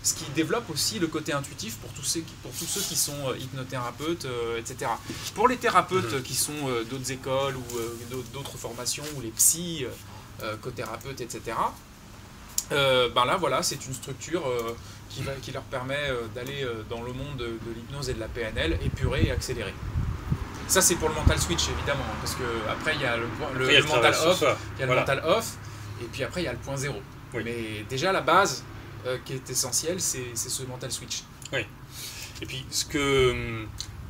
[0.03, 2.97] Ce qui développe aussi le côté intuitif pour tous ceux qui, pour tous ceux qui
[2.97, 4.27] sont euh, hypnothérapeutes,
[4.59, 4.91] etc.
[5.35, 6.23] Pour les thérapeutes mhm.
[6.23, 9.87] qui sont d'autres écoles ou d'autres formations, ou les psys,
[10.61, 11.57] co-thérapeutes, etc.
[12.73, 14.77] Euh, ben là, voilà, c'est une structure euh,
[15.09, 18.79] qui, va, qui leur permet d'aller dans le monde de, l'hypnose et de la PNL
[18.85, 19.75] épuré et accéléré.
[20.69, 23.27] Ça, c'est pour le mental switch, évidemment, hein, parce que après, il y a le,
[23.87, 24.45] mental off,
[24.77, 25.57] il y a le mental off,
[26.01, 27.01] et puis après, il y a le point zéro.
[27.35, 28.65] Mais déjà, la base
[29.25, 31.25] qui est essentielle, c'est ce mental switch.
[31.53, 31.67] Oui.
[32.41, 33.67] Et puis, ce que,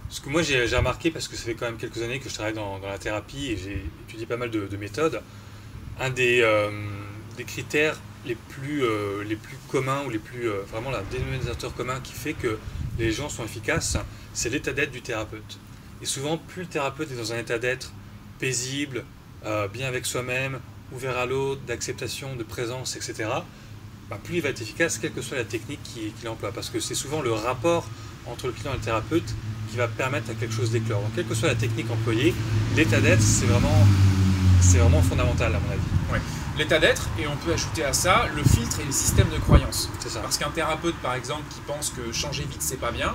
[0.09, 2.35] ce que moi j'ai remarqué, parce que ça fait quand même quelques années que je
[2.35, 5.21] travaille dans, la thérapie et j'ai étudié pas mal de méthodes,
[6.03, 6.69] un des, euh,
[7.37, 11.73] des critères les plus, euh, les plus communs ou les plus euh, vraiment la dénominateur
[11.75, 12.59] commun qui fait que
[12.99, 13.97] les gens sont efficaces,
[14.35, 15.59] c'est l'état d'être du thérapeute.
[16.03, 17.93] Et souvent, plus le thérapeute est dans un état d'être
[18.39, 19.05] paisible,
[19.73, 20.59] bien avec soi-même,
[20.93, 23.29] ouvert à l'autre, d'acceptation, de présence, etc.,
[24.11, 26.53] bah, plus il va être efficace, quelle que soit la technique qu'il emploie.
[26.53, 27.89] Parce que c'est souvent le rapport
[28.27, 29.35] entre le client et le thérapeute
[29.71, 31.01] qui va permettre à quelque chose d'éclore.
[31.01, 32.35] Donc, quelle que soit la technique employée,
[32.77, 33.87] l'état d'être, c'est vraiment
[34.63, 36.23] c'est vraiment fondamental à mon avis.
[36.59, 39.89] L'état d'être, et on peut ajouter à ça le filtre et le système de croyance.
[40.01, 40.21] C'est ça.
[40.21, 43.15] Parce qu'un thérapeute, par exemple, qui pense que changer vite, c'est pas bien,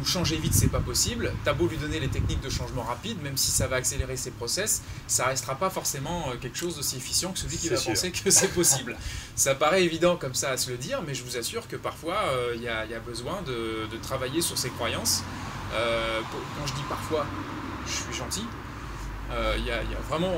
[0.00, 3.22] ou changer vite, c'est pas possible, t'as beau lui donner les techniques de changement rapide,
[3.22, 6.96] même si ça va accélérer ses process, ça restera pas forcément euh, quelque chose d'aussi
[6.96, 8.96] efficient que celui qui va penser que c'est possible.
[9.36, 12.16] ça paraît évident comme ça à se le dire, mais je vous assure que parfois,
[12.28, 15.22] euh, il y, a, besoin de, travailler sur ses croyances.
[15.74, 17.26] Euh, quand je dis parfois,
[17.86, 18.44] je suis gentil,
[19.56, 20.34] Il y, a vraiment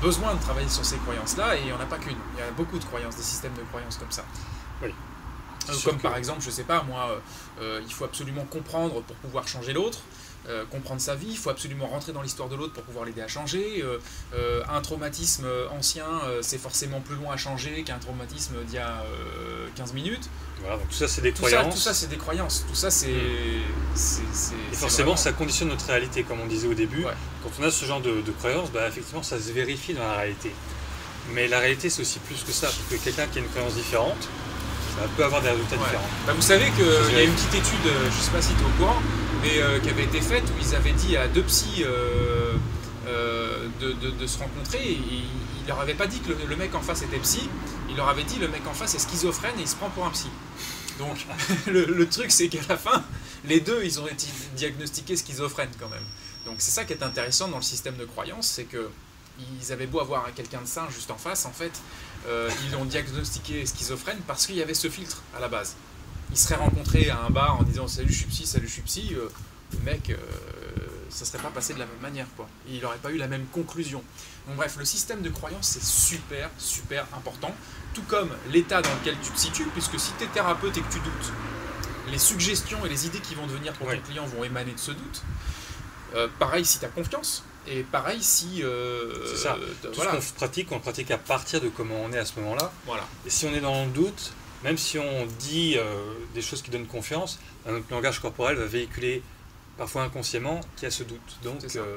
[0.00, 2.16] besoin de travailler sur ces croyances-là, et il n'y en a pas qu'une.
[2.34, 4.24] Il y a beaucoup de croyances, des systèmes de croyances comme ça.
[4.82, 4.94] Oui.
[5.84, 7.20] comme par exemple, je sais pas, moi,
[7.60, 10.00] il faut absolument comprendre pour pouvoir changer l'autre.
[10.48, 13.22] Euh, comprendre sa vie, il faut absolument rentrer dans l'histoire de l'autre pour pouvoir l'aider
[13.22, 13.82] à changer.
[13.82, 13.98] Euh,
[14.34, 16.06] euh, un traumatisme ancien,
[16.42, 19.04] c'est forcément plus long à changer qu'un traumatisme d'il y a
[19.76, 20.28] 15 minutes.
[20.60, 21.74] Voilà, donc tout ça c'est des croyances.
[21.74, 23.08] tout ça c'est des croyances, tout ça c'est...
[23.08, 24.72] Hmm.
[24.72, 27.04] Et forcément ça conditionne notre réalité, comme on disait au début.
[27.42, 30.52] Quand on a ce genre de, croyances, bah, effectivement ça se vérifie dans la réalité.
[31.32, 33.74] Mais la réalité c'est aussi plus que ça, parce que quelqu'un qui a une croyance
[33.74, 34.28] différente,
[34.96, 36.08] ça peut avoir des résultats différents.
[36.26, 38.62] Bah, vous savez qu'il y a une petite étude, je ne sais pas si tu
[38.62, 39.00] es au courant,
[39.44, 42.54] mais euh, qui avait été faite où ils avaient dit à deux psys euh,
[43.06, 44.78] euh, de, se rencontrer.
[44.78, 47.48] Et il, leur avait pas dit que le, mec en face était psy,
[47.90, 50.06] il leur avait dit le mec en face est schizophrène et il se prend pour
[50.06, 50.28] un psy.
[50.98, 51.26] Donc
[51.66, 53.04] le, truc c'est qu'à la fin,
[53.44, 54.26] les deux ils ont été
[54.56, 56.04] diagnostiqués schizophrènes quand même.
[56.46, 58.90] Donc c'est ça qui est intéressant dans le système de croyance, c'est que
[59.60, 61.72] ils avaient beau avoir quelqu'un de sain juste en face, en fait,
[62.28, 65.74] ils l'ont diagnostiqué schizophrène parce qu'il y avait ce filtre à la base
[66.34, 68.82] ils seraient rencontrés à un bar en disant salut je suis psy, salut je suis
[68.82, 69.28] psy, euh,
[69.72, 70.16] le mec, euh,
[71.08, 72.48] ça serait pas passé de la même manière quoi.
[72.68, 74.02] il n'aurait pas eu la même conclusion.
[74.48, 77.54] Donc bref, le système de croyance c'est super super important,
[77.94, 80.92] tout comme l'état dans lequel tu te situes, puisque si tu es thérapeute et que
[80.92, 81.32] tu doutes,
[82.10, 84.90] les suggestions et les idées qui vont devenir pour ton client vont émaner de ce
[84.90, 85.22] doute.
[86.16, 88.64] Euh, pareil si tu as confiance, et pareil si.
[89.26, 89.56] c'est ça.
[89.82, 92.72] Tout ce qu'on pratique, on pratique à partir de comment on est à ce moment-là.
[92.86, 93.04] Voilà.
[93.24, 94.32] Et si on est dans le doute,
[94.64, 99.22] même si on dit euh, des choses qui donnent confiance, notre langage corporel va véhiculer
[99.76, 101.38] parfois inconsciemment qu'il y a ce doute.
[101.42, 101.96] Donc euh,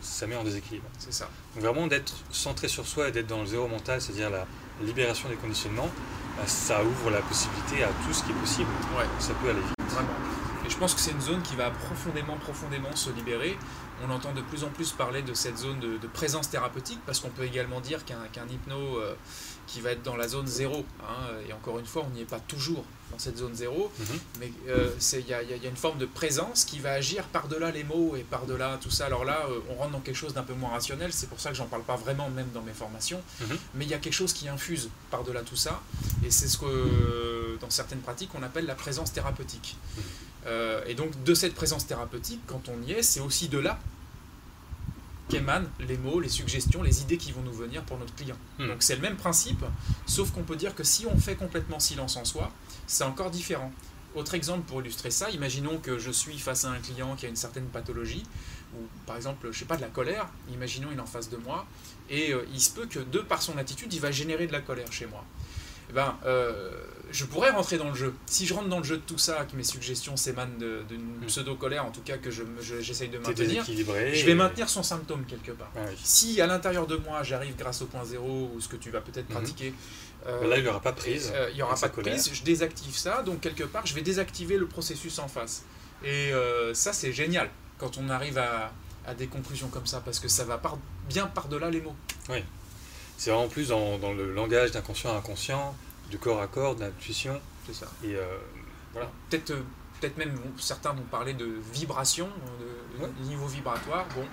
[0.00, 0.26] ça.
[0.26, 0.86] met en déséquilibre.
[0.98, 1.28] C'est ça.
[1.54, 4.46] Donc vraiment d'être centré sur soi et d'être dans le zéro mental, c'est-à-dire la
[4.82, 5.90] libération des conditionnements,
[6.36, 8.70] bah, ça ouvre la possibilité à tout ce qui est possible.
[8.96, 9.06] Ouais.
[9.18, 9.90] Ça peut aller vite.
[9.90, 10.08] Vraiment.
[10.66, 13.58] Et je pense que c'est une zone qui va profondément, profondément se libérer.
[14.06, 17.30] On entend de plus en plus parler de cette zone de, présence thérapeutique, parce qu'on
[17.30, 19.14] peut également dire qu'un hypno euh,
[19.66, 20.84] qui va être dans la zone zéro.
[21.00, 24.06] Hein, et encore une fois, on n'y est pas toujours dans cette zone zéro, mhm.
[24.40, 28.16] mais euh, il y, a, une forme de présence qui va agir par-delà les mots
[28.16, 29.06] et par-delà tout ça.
[29.06, 31.50] Alors là, euh, on rentre dans quelque chose d'un peu moins rationnel, c'est pour ça
[31.50, 33.58] que j'en parle pas vraiment même dans mes formations, mhm.
[33.74, 35.82] mais il y a quelque chose qui infuse par-delà tout ça,
[36.24, 39.76] et c'est ce que dans certaines pratiques on appelle la présence thérapeutique.
[39.96, 40.02] Mhm.
[40.46, 43.78] Euh, et donc de cette présence thérapeutique, quand on y est, c'est aussi de là
[45.28, 48.36] qu'émanent les mots, les suggestions, les idées qui vont nous venir pour notre client.
[48.58, 48.68] Hmm.
[48.68, 49.64] Donc c'est le même principe,
[50.06, 52.52] sauf qu'on peut dire que si on fait complètement silence en soi,
[52.86, 53.72] c'est encore différent.
[54.14, 57.28] Autre exemple pour illustrer ça, imaginons que je suis face à un client qui a
[57.28, 58.22] une certaine pathologie,
[58.74, 61.36] ou par exemple, je sais pas, de la colère, imaginons il est en face de
[61.36, 61.66] moi,
[62.08, 64.60] et euh, il se peut que de par son attitude, il va générer de la
[64.60, 65.22] colère chez moi.
[65.90, 66.70] Eh ben, euh,
[67.10, 68.14] je pourrais rentrer dans le jeu.
[68.26, 71.26] Si je rentre dans le jeu de tout ça, que mes suggestions s'émanent d'une hmm.
[71.26, 75.70] pseudo-colère, en tout cas que j'essaye de maintenir, je vais maintenir son symptôme quelque part.
[75.76, 78.90] Ah si à l'intérieur de moi, j'arrive grâce au point zéro ou ce que tu
[78.90, 79.36] vas peut-être mhm.
[79.36, 79.72] pratiquer,
[80.26, 81.32] euh, là il n'y aura pas de prise.
[81.34, 84.02] Euh, il n'y aura pas de prise, je désactive ça, donc quelque part, je vais
[84.02, 85.64] désactiver le processus en face.
[86.04, 88.72] Et euh, ça, c'est génial quand on arrive à,
[89.06, 91.96] à, des conclusions comme ça, parce que ça va par, bien par-delà les mots.
[92.28, 92.42] Oui.
[93.16, 95.74] C'est vraiment plus dans, dans le langage d'inconscient à inconscient
[96.10, 97.40] du corps à corps, de l'intuition.
[97.66, 97.86] C'est ça.
[98.04, 98.24] Et euh,
[98.92, 99.10] voilà.
[99.28, 99.62] Peut-être euh,
[100.00, 102.28] peut-être même certains vont parler de vibration,
[103.00, 104.06] de, niveau vibratoire.
[104.14, 104.24] Bon,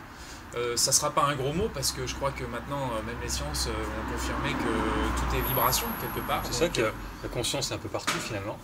[0.56, 3.30] euh, ça sera pas un gros mot parce que je crois que maintenant même les
[3.30, 6.44] sciences ont confirmé que tout est vibration quelque part.
[6.46, 6.82] C'est ça que
[7.24, 8.58] la conscience est un peu partout finalement.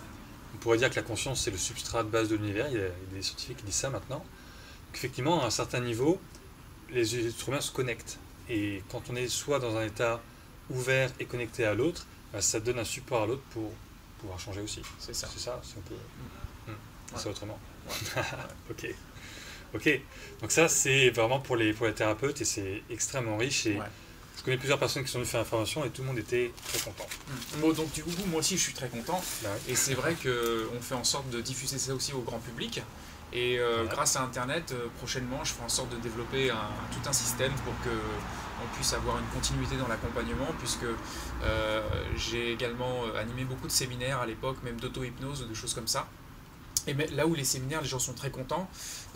[0.54, 2.68] On pourrait dire que la conscience c'est le substrat de base de l'univers.
[2.70, 4.18] Il, y a des scientifiques qui disent ça maintenant.
[4.20, 6.20] Donc, effectivement, à un certain niveau,
[6.90, 8.20] les êtres humains se connectent.
[8.50, 10.22] Et quand on est soit dans un état
[10.70, 13.72] ouvert et connecté à l'autre, bah, ça donne un support à l'autre pour
[14.20, 14.82] pouvoir changer aussi.
[15.00, 15.28] C'est ça.
[15.32, 15.82] C'est ça, c'est un
[17.24, 17.30] peu.
[17.30, 17.60] autrement.
[18.70, 18.88] ok.
[19.74, 20.02] Ok.
[20.42, 23.66] Donc ça, c'est vraiment pour les, pour les thérapeutes et c'est extrêmement riche.
[23.68, 23.80] Et
[24.38, 26.52] Je connais plusieurs personnes qui sont venues faire une formation et tout le monde était
[26.68, 27.08] très content.
[27.58, 29.22] Bon, donc du coup, moi aussi, je suis très content.
[29.44, 32.82] Bah et c'est vrai qu'on fait en sorte de diffuser ça aussi au grand public.
[33.32, 37.08] Et euh, grâce à Internet, euh, prochainement, je ferai en sorte de développer un, tout
[37.08, 37.96] un système pour que
[38.62, 40.84] on puisse avoir une continuité dans l'accompagnement, puisque
[41.44, 41.82] euh,
[42.18, 46.10] j'ai également animé beaucoup de séminaires à l'époque, même d'auto-hypnose ou de choses comme ça.
[46.86, 48.70] Et là où les séminaires, les gens sont très contents,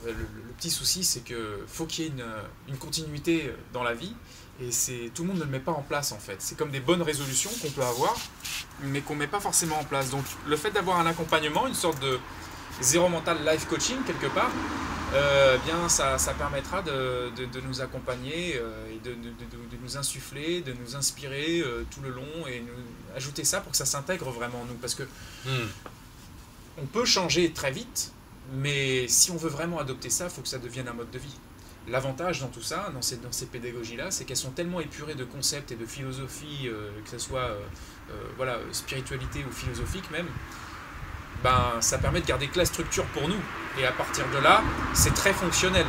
[0.06, 0.14] le,
[0.58, 1.36] petit souci, c'est qu'il
[1.68, 2.26] faut qu'il y ait une,
[2.70, 4.16] une, continuité dans la vie,
[4.62, 6.38] et c'est tout le monde ne le met pas en place en fait.
[6.40, 8.16] C'est comme des bonnes résolutions qu'on peut avoir,
[8.82, 10.10] mais qu'on ne met pas forcément en place.
[10.10, 12.18] Donc le fait d'avoir un accompagnement, une sorte de,
[12.82, 14.52] zéro mental life coaching quelque part,
[15.14, 20.62] euh, bien ça, ça permettra de, de, nous accompagner euh, et de, de, nous insuffler,
[20.62, 24.32] de nous inspirer euh, tout le long et nous ajouter ça pour que ça s'intègre
[24.32, 24.76] vraiment en nous.
[24.76, 25.68] Parce que hmm.
[26.80, 28.12] on peut changer très vite,
[28.54, 31.20] mais si on veut vraiment adopter ça, il faut que ça devienne un mode de
[31.20, 31.38] vie.
[31.88, 35.26] L'avantage dans tout ça, dans ces, dans ces pédagogies-là, c'est qu'elles sont tellement épurées de
[35.26, 37.60] concepts et de philosophie, euh, que ce soit euh,
[38.10, 40.28] euh, voilà, spiritualité ou philosophique même,
[41.44, 43.42] ben, ça permet de garder que la structure pour nous.
[43.80, 45.86] Et à partir de là, c'est très fonctionnel.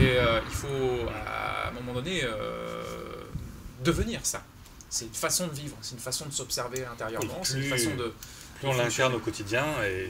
[0.00, 2.22] Et il faut, à un moment donné,
[3.84, 4.42] devenir ça.
[4.88, 8.12] C'est une façon de vivre, c'est une façon de s'observer intérieurement, c'est une façon de...
[8.60, 10.08] Plus on l'incarne au quotidien, et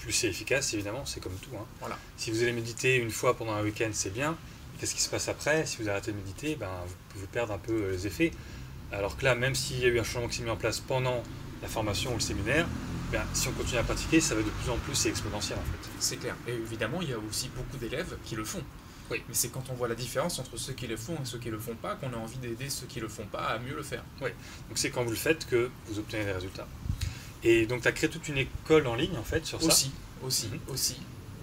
[0.00, 1.50] plus c'est efficace, évidemment, c'est comme tout.
[1.54, 1.66] Hein.
[1.80, 1.98] Voilà.
[2.16, 4.34] Si vous allez méditer une fois pendant un week-end, c'est bien.
[4.78, 5.66] Qu'est-ce qui se passe après?
[5.66, 8.32] Si vous arrêtez de méditer, ben, vous pouvez perdre un peu euh, les effets.
[8.92, 10.80] Alors que là, même s'il y a eu un changement qui s'est mis en place
[10.80, 11.22] pendant
[11.60, 12.66] la formation ou le séminaire,
[13.12, 15.62] ben, si on continue à pratiquer, ça va de plus en plus, c'est exponentiel en
[15.62, 15.90] fait.
[15.98, 16.34] C'est clair.
[16.46, 18.62] Et évidemment, il y a aussi beaucoup d'élèves qui le font.
[19.10, 19.22] Oui.
[19.28, 21.48] Mais c'est quand on voit la différence entre ceux qui le font et ceux qui
[21.48, 23.58] ne le font pas qu'on a envie d'aider ceux qui ne le font pas à
[23.58, 24.04] mieux le faire.
[24.20, 24.30] Oui.
[24.68, 26.68] Donc c'est quand vous le faites que vous obtenez des résultats.
[27.42, 30.26] Et donc tu as créé toute une école en ligne en fait sur aussi, ça?
[30.26, 30.58] Aussi, mhm.
[30.68, 30.96] aussi.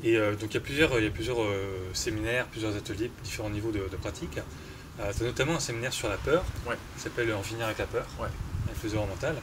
[0.03, 3.09] Et euh, donc il y a plusieurs, il y a plusieurs euh, séminaires, plusieurs ateliers,
[3.23, 4.37] différents niveaux de, pratique.
[4.99, 6.75] Euh, tu as notamment un séminaire sur la peur, ouais.
[6.95, 8.27] qui s'appelle En finir avec la peur, ouais.
[8.69, 9.35] avec le zéro mental.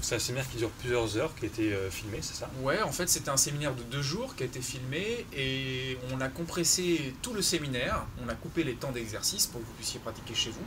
[0.00, 2.50] C'est un séminaire qui dure plusieurs heures, qui a été filmé, c'est ça?
[2.60, 6.20] Ouais, en fait c'était un séminaire de deux jours qui a été filmé et on
[6.20, 10.00] a compressé tout le séminaire, on a coupé les temps d'exercice pour que vous puissiez
[10.00, 10.64] pratiquer chez vous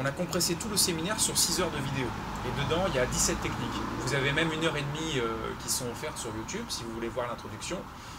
[0.00, 2.06] on a compressé tout le séminaire sur 6 heures de vidéo.
[2.46, 3.58] Et dedans, il y a 17 techniques.
[4.06, 6.92] Vous avez même une heure et demie euh, qui sont offertes sur YouTube si vous
[6.92, 7.78] voulez voir l'introduction.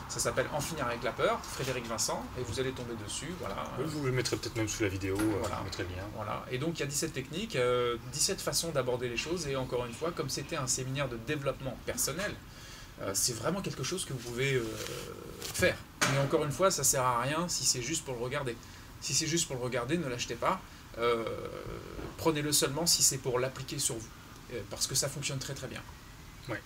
[0.09, 3.31] Ça s'appelle En finir avec la peur, Frédéric Vincent, et vous allez tomber dessus.
[3.39, 3.55] Voilà.
[3.77, 5.57] vous le mettrez peut-être même sous la vidéo, euh, voilà.
[5.57, 6.03] vous mettrez le lien.
[6.15, 6.43] Voilà.
[6.51, 9.85] Et donc il y a 17 techniques, 17 euh, façons d'aborder les choses, et encore
[9.85, 12.33] une fois, comme c'était un séminaire de développement personnel,
[13.13, 14.61] c'est vraiment quelque chose que vous pouvez
[15.53, 15.77] faire.
[16.11, 18.57] Mais encore une fois, ça sert à rien si c'est juste pour le regarder.
[18.99, 20.59] Si c'est juste pour le regarder, ne l'achetez pas.
[20.97, 21.23] Euh,
[22.17, 24.07] prenez-le seulement si c'est pour l'appliquer sur vous,
[24.53, 25.81] euh, parce que ça fonctionne très très bien.
[26.49, 26.57] Oui.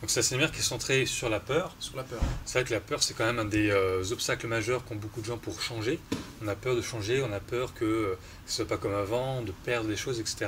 [0.00, 1.74] Donc c'est un séminaire qui est centré sur la peur.
[1.78, 2.20] Sur la peur.
[2.44, 5.20] C'est vrai que la peur, c'est quand même un des euh, obstacles majeurs qu'ont beaucoup
[5.20, 5.98] de gens pour changer.
[6.42, 9.40] On a peur de changer, on a peur que ce ne soit pas comme avant,
[9.42, 10.46] de perdre des choses, etc.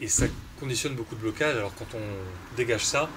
[0.00, 0.26] Et ça
[0.58, 1.56] conditionne beaucoup de blocages.
[1.56, 3.08] Alors quand on dégage ça,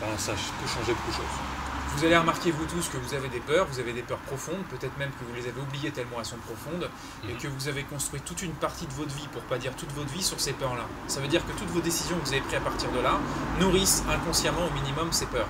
[0.00, 1.59] ben, ça peut changer beaucoup de choses.
[1.96, 4.62] Vous allez remarquer, vous tous, que vous avez des peurs, vous avez des peurs profondes,
[4.70, 6.88] peut-être même que vous les avez oubliées tellement elles sont profondes,
[7.28, 7.38] et mhm.
[7.38, 10.10] que vous avez construit toute une partie de votre vie, pour pas dire toute votre
[10.10, 10.86] vie, sur ces peurs-là.
[11.08, 13.18] Ça veut dire que toutes vos décisions que vous avez prises à partir de là
[13.58, 15.48] nourrissent inconsciemment au minimum ces peurs.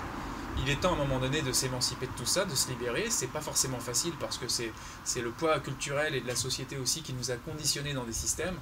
[0.63, 3.07] Il est temps à un moment donné de s'émanciper de tout ça, de se libérer.
[3.09, 7.03] C'est pas forcément facile parce que c'est le poids culturel et de la société aussi
[7.03, 8.57] qui nous a conditionnés dans des systèmes.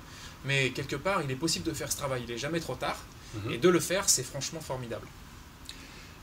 [0.45, 2.23] Mais quelque part, il est possible de faire ce travail.
[2.27, 2.97] Il n'est jamais trop tard.
[3.35, 3.53] Mhm.
[3.53, 5.07] Et de le faire, c'est franchement formidable.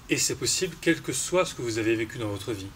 [0.07, 2.67] Et c'est possible quel que soit ce que vous avez vécu dans votre vie.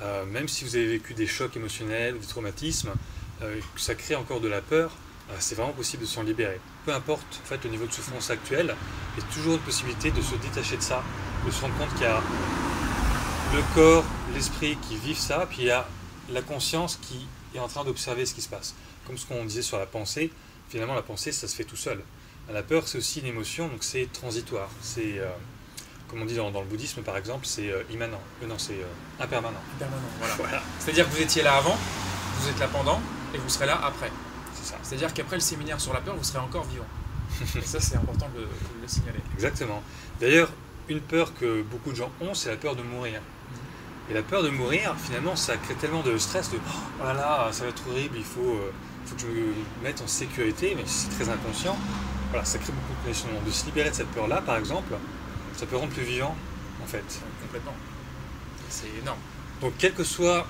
[0.00, 2.90] Euh, même si vous avez vécu des chocs émotionnels, des traumatismes,
[3.42, 4.90] euh, que ça crée encore de la peur,
[5.30, 6.58] euh, c'est vraiment possible de s'en libérer.
[6.84, 8.74] Peu importe en fait, le niveau de souffrance actuel,
[9.16, 11.04] il y a toujours une possibilité de se détacher de ça,
[11.46, 12.20] de se rendre compte qu'il y a
[13.54, 15.86] le corps, l'esprit qui vivent ça, puis il y a
[16.32, 18.74] la conscience qui est en train d'observer ce qui se passe.
[19.06, 20.32] Comme ce qu'on disait sur la pensée,
[20.68, 22.02] finalement la pensée ça se fait tout seul.
[22.52, 24.70] La peur c'est aussi une émotion, donc c'est transitoire.
[26.08, 28.20] Comme on dit dans, le bouddhisme par exemple, c'est euh, immanent.
[28.42, 29.60] Euh, non, c'est euh, impermanent.
[29.76, 30.62] Impermanent, voilà.
[30.78, 31.76] C'est-à-dire que vous étiez là avant,
[32.38, 33.00] vous êtes là pendant,
[33.34, 34.10] et vous serez là après.
[34.54, 34.76] C'est ça.
[34.82, 36.86] C'est-à-dire qu'après le séminaire sur la peur, vous serez encore vivant.
[37.56, 39.20] et ça, c'est important de le, signaler.
[39.34, 39.82] Exactement.
[40.20, 40.50] D'ailleurs,
[40.88, 43.20] une peur que beaucoup de gens ont, c'est la peur de mourir.
[43.20, 44.10] Mhm.
[44.10, 46.58] Et la peur de mourir, finalement, ça crée tellement de stress, de
[47.00, 48.60] oh là là, ça va être horrible, il faut,
[49.06, 51.76] faut que je me mette en sécurité, mais c'est très inconscient.
[52.30, 53.40] Voilà, ça crée beaucoup de conditionnement.
[53.46, 54.94] De se libérer de cette peur-là, par exemple,
[55.56, 56.36] ça peut rendre plus vivant,
[56.82, 57.04] en fait.
[57.42, 57.74] Complètement.
[58.68, 59.18] C'est énorme.
[59.60, 60.46] Donc, quel que soit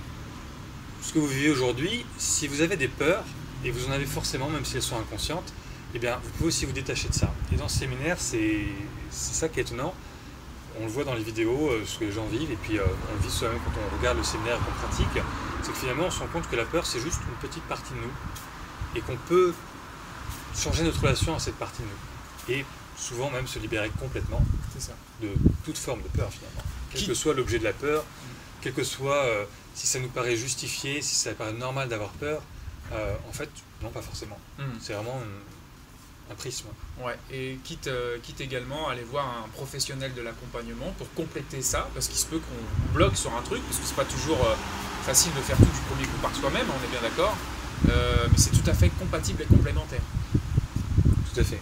[1.02, 3.24] ce que vous vivez aujourd'hui, si vous avez des peurs,
[3.64, 5.52] et vous en avez forcément, même si elles sont inconscientes,
[5.94, 7.32] eh bien, vous pouvez aussi vous détacher de ça.
[7.52, 8.66] Et dans ce séminaire, c'est
[9.10, 9.94] ça qui est étonnant.
[10.80, 12.84] On le voit dans les vidéos, euh, ce que les gens vivent, et puis euh,
[12.84, 15.22] on le vit soi-même quand on regarde le séminaire et qu'on pratique,
[15.62, 17.94] c'est que finalement, on se rend compte que la peur, c'est juste une petite partie
[17.94, 18.12] de nous,
[18.96, 19.54] et qu'on peut
[20.56, 22.54] changer notre relation à cette partie de nous.
[22.56, 22.64] Et
[23.04, 24.42] souvent même se libérer complètement
[25.20, 25.28] de
[25.64, 26.62] toute forme de peur finalement.
[26.90, 28.04] Quel que soit l'objet de la peur,
[28.62, 29.44] quel que soit euh,
[29.74, 32.40] si ça nous paraît justifié, si ça paraît normal d'avoir peur,
[32.92, 33.50] euh, en fait,
[33.82, 34.38] non, pas forcément.
[34.58, 34.78] Hmm.
[34.80, 35.20] C'est vraiment
[36.30, 36.66] un, prisme.
[37.04, 41.62] Ouais, et quitte, euh, quitte également à aller voir un professionnel de l'accompagnement pour compléter
[41.62, 44.38] ça, parce qu'il se peut qu'on bloque sur un truc, parce que c'est pas toujours
[45.04, 47.36] facile de faire tout du premier coup par soi-même, on est bien d'accord,
[47.86, 50.00] mais c'est tout à fait compatible et complémentaire.
[51.32, 51.60] Tout à fait.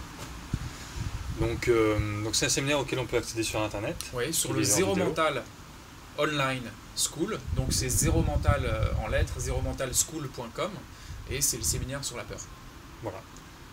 [1.43, 3.97] Donc, euh, donc c'est un séminaire auquel on peut accéder sur Internet.
[4.13, 5.43] Oui, sur le Zéro Mental
[6.17, 7.37] Online School.
[7.55, 10.71] Donc c'est Zéro Mental euh, en lettres, zéromentalschool.com
[11.29, 12.39] et c'est le séminaire sur la peur.
[13.01, 13.19] Voilà.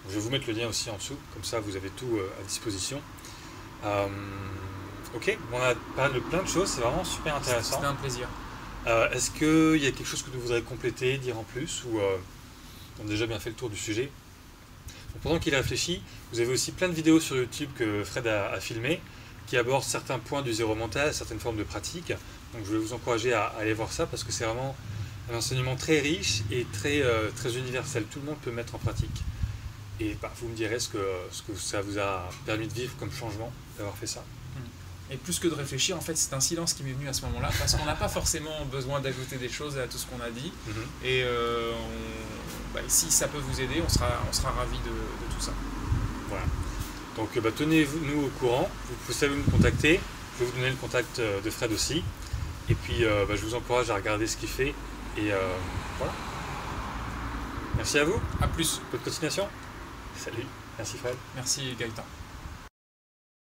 [0.09, 2.29] Je vais vous mettre le lien aussi en dessous, comme ça vous avez tout euh,
[2.41, 3.01] à disposition.
[3.85, 7.77] ok, on a parlé de plein de choses, c'est vraiment super intéressant.
[7.77, 8.29] C'était un plaisir.
[9.13, 12.01] Est-ce qu'il y a quelque chose que vous voudrez compléter, dire en plus ou
[12.99, 14.11] on a déjà bien fait le tour du sujet?
[15.23, 16.03] Pendant qu'il réfléchit,
[16.33, 19.01] vous avez aussi plein de vidéos sur YouTube que Fred a, a filmées
[19.51, 22.13] qui abordent certains points du zéro montage, certaines formes de pratique.
[22.55, 24.77] Donc je vais vous encourager à, aller voir ça parce que c'est vraiment
[25.31, 28.05] un enseignement très riche et très, euh, très universel.
[28.05, 29.25] Tout le monde peut mettre en pratique.
[29.99, 32.93] Et bah, vous me direz ce que, ce que ça vous a permis de vivre
[32.99, 34.25] comme changement d'avoir fait ça.
[35.13, 37.23] Et plus que de réfléchir, en fait, c'est un silence qui m'est venu à ce
[37.23, 40.31] moment-là, parce qu'on n'a pas forcément besoin d'ajouter des choses à tout ce qu'on a
[40.31, 40.53] dit.
[40.69, 40.75] Mhm.
[41.05, 41.73] Et euh,
[42.75, 45.53] bah, si ça peut vous aider, on sera, on sera ravis de, tout ça.
[46.29, 46.45] Voilà.
[47.17, 48.69] Donc bah, tenez-nous au courant,
[49.07, 50.01] vous savez me contacter,
[50.39, 52.05] je vais vous donner le contact euh, de Fred aussi.
[52.69, 54.75] Et puis euh, bah, je vous encourage à regarder ce qu'il fait.
[55.19, 55.33] Et
[55.99, 56.13] voilà.
[57.77, 58.21] Merci à vous.
[58.41, 58.81] A plus.
[58.93, 59.49] Bonne continuation.
[60.17, 60.47] Salut.
[60.79, 61.17] Merci Fred.
[61.35, 62.05] Merci Gaëtan.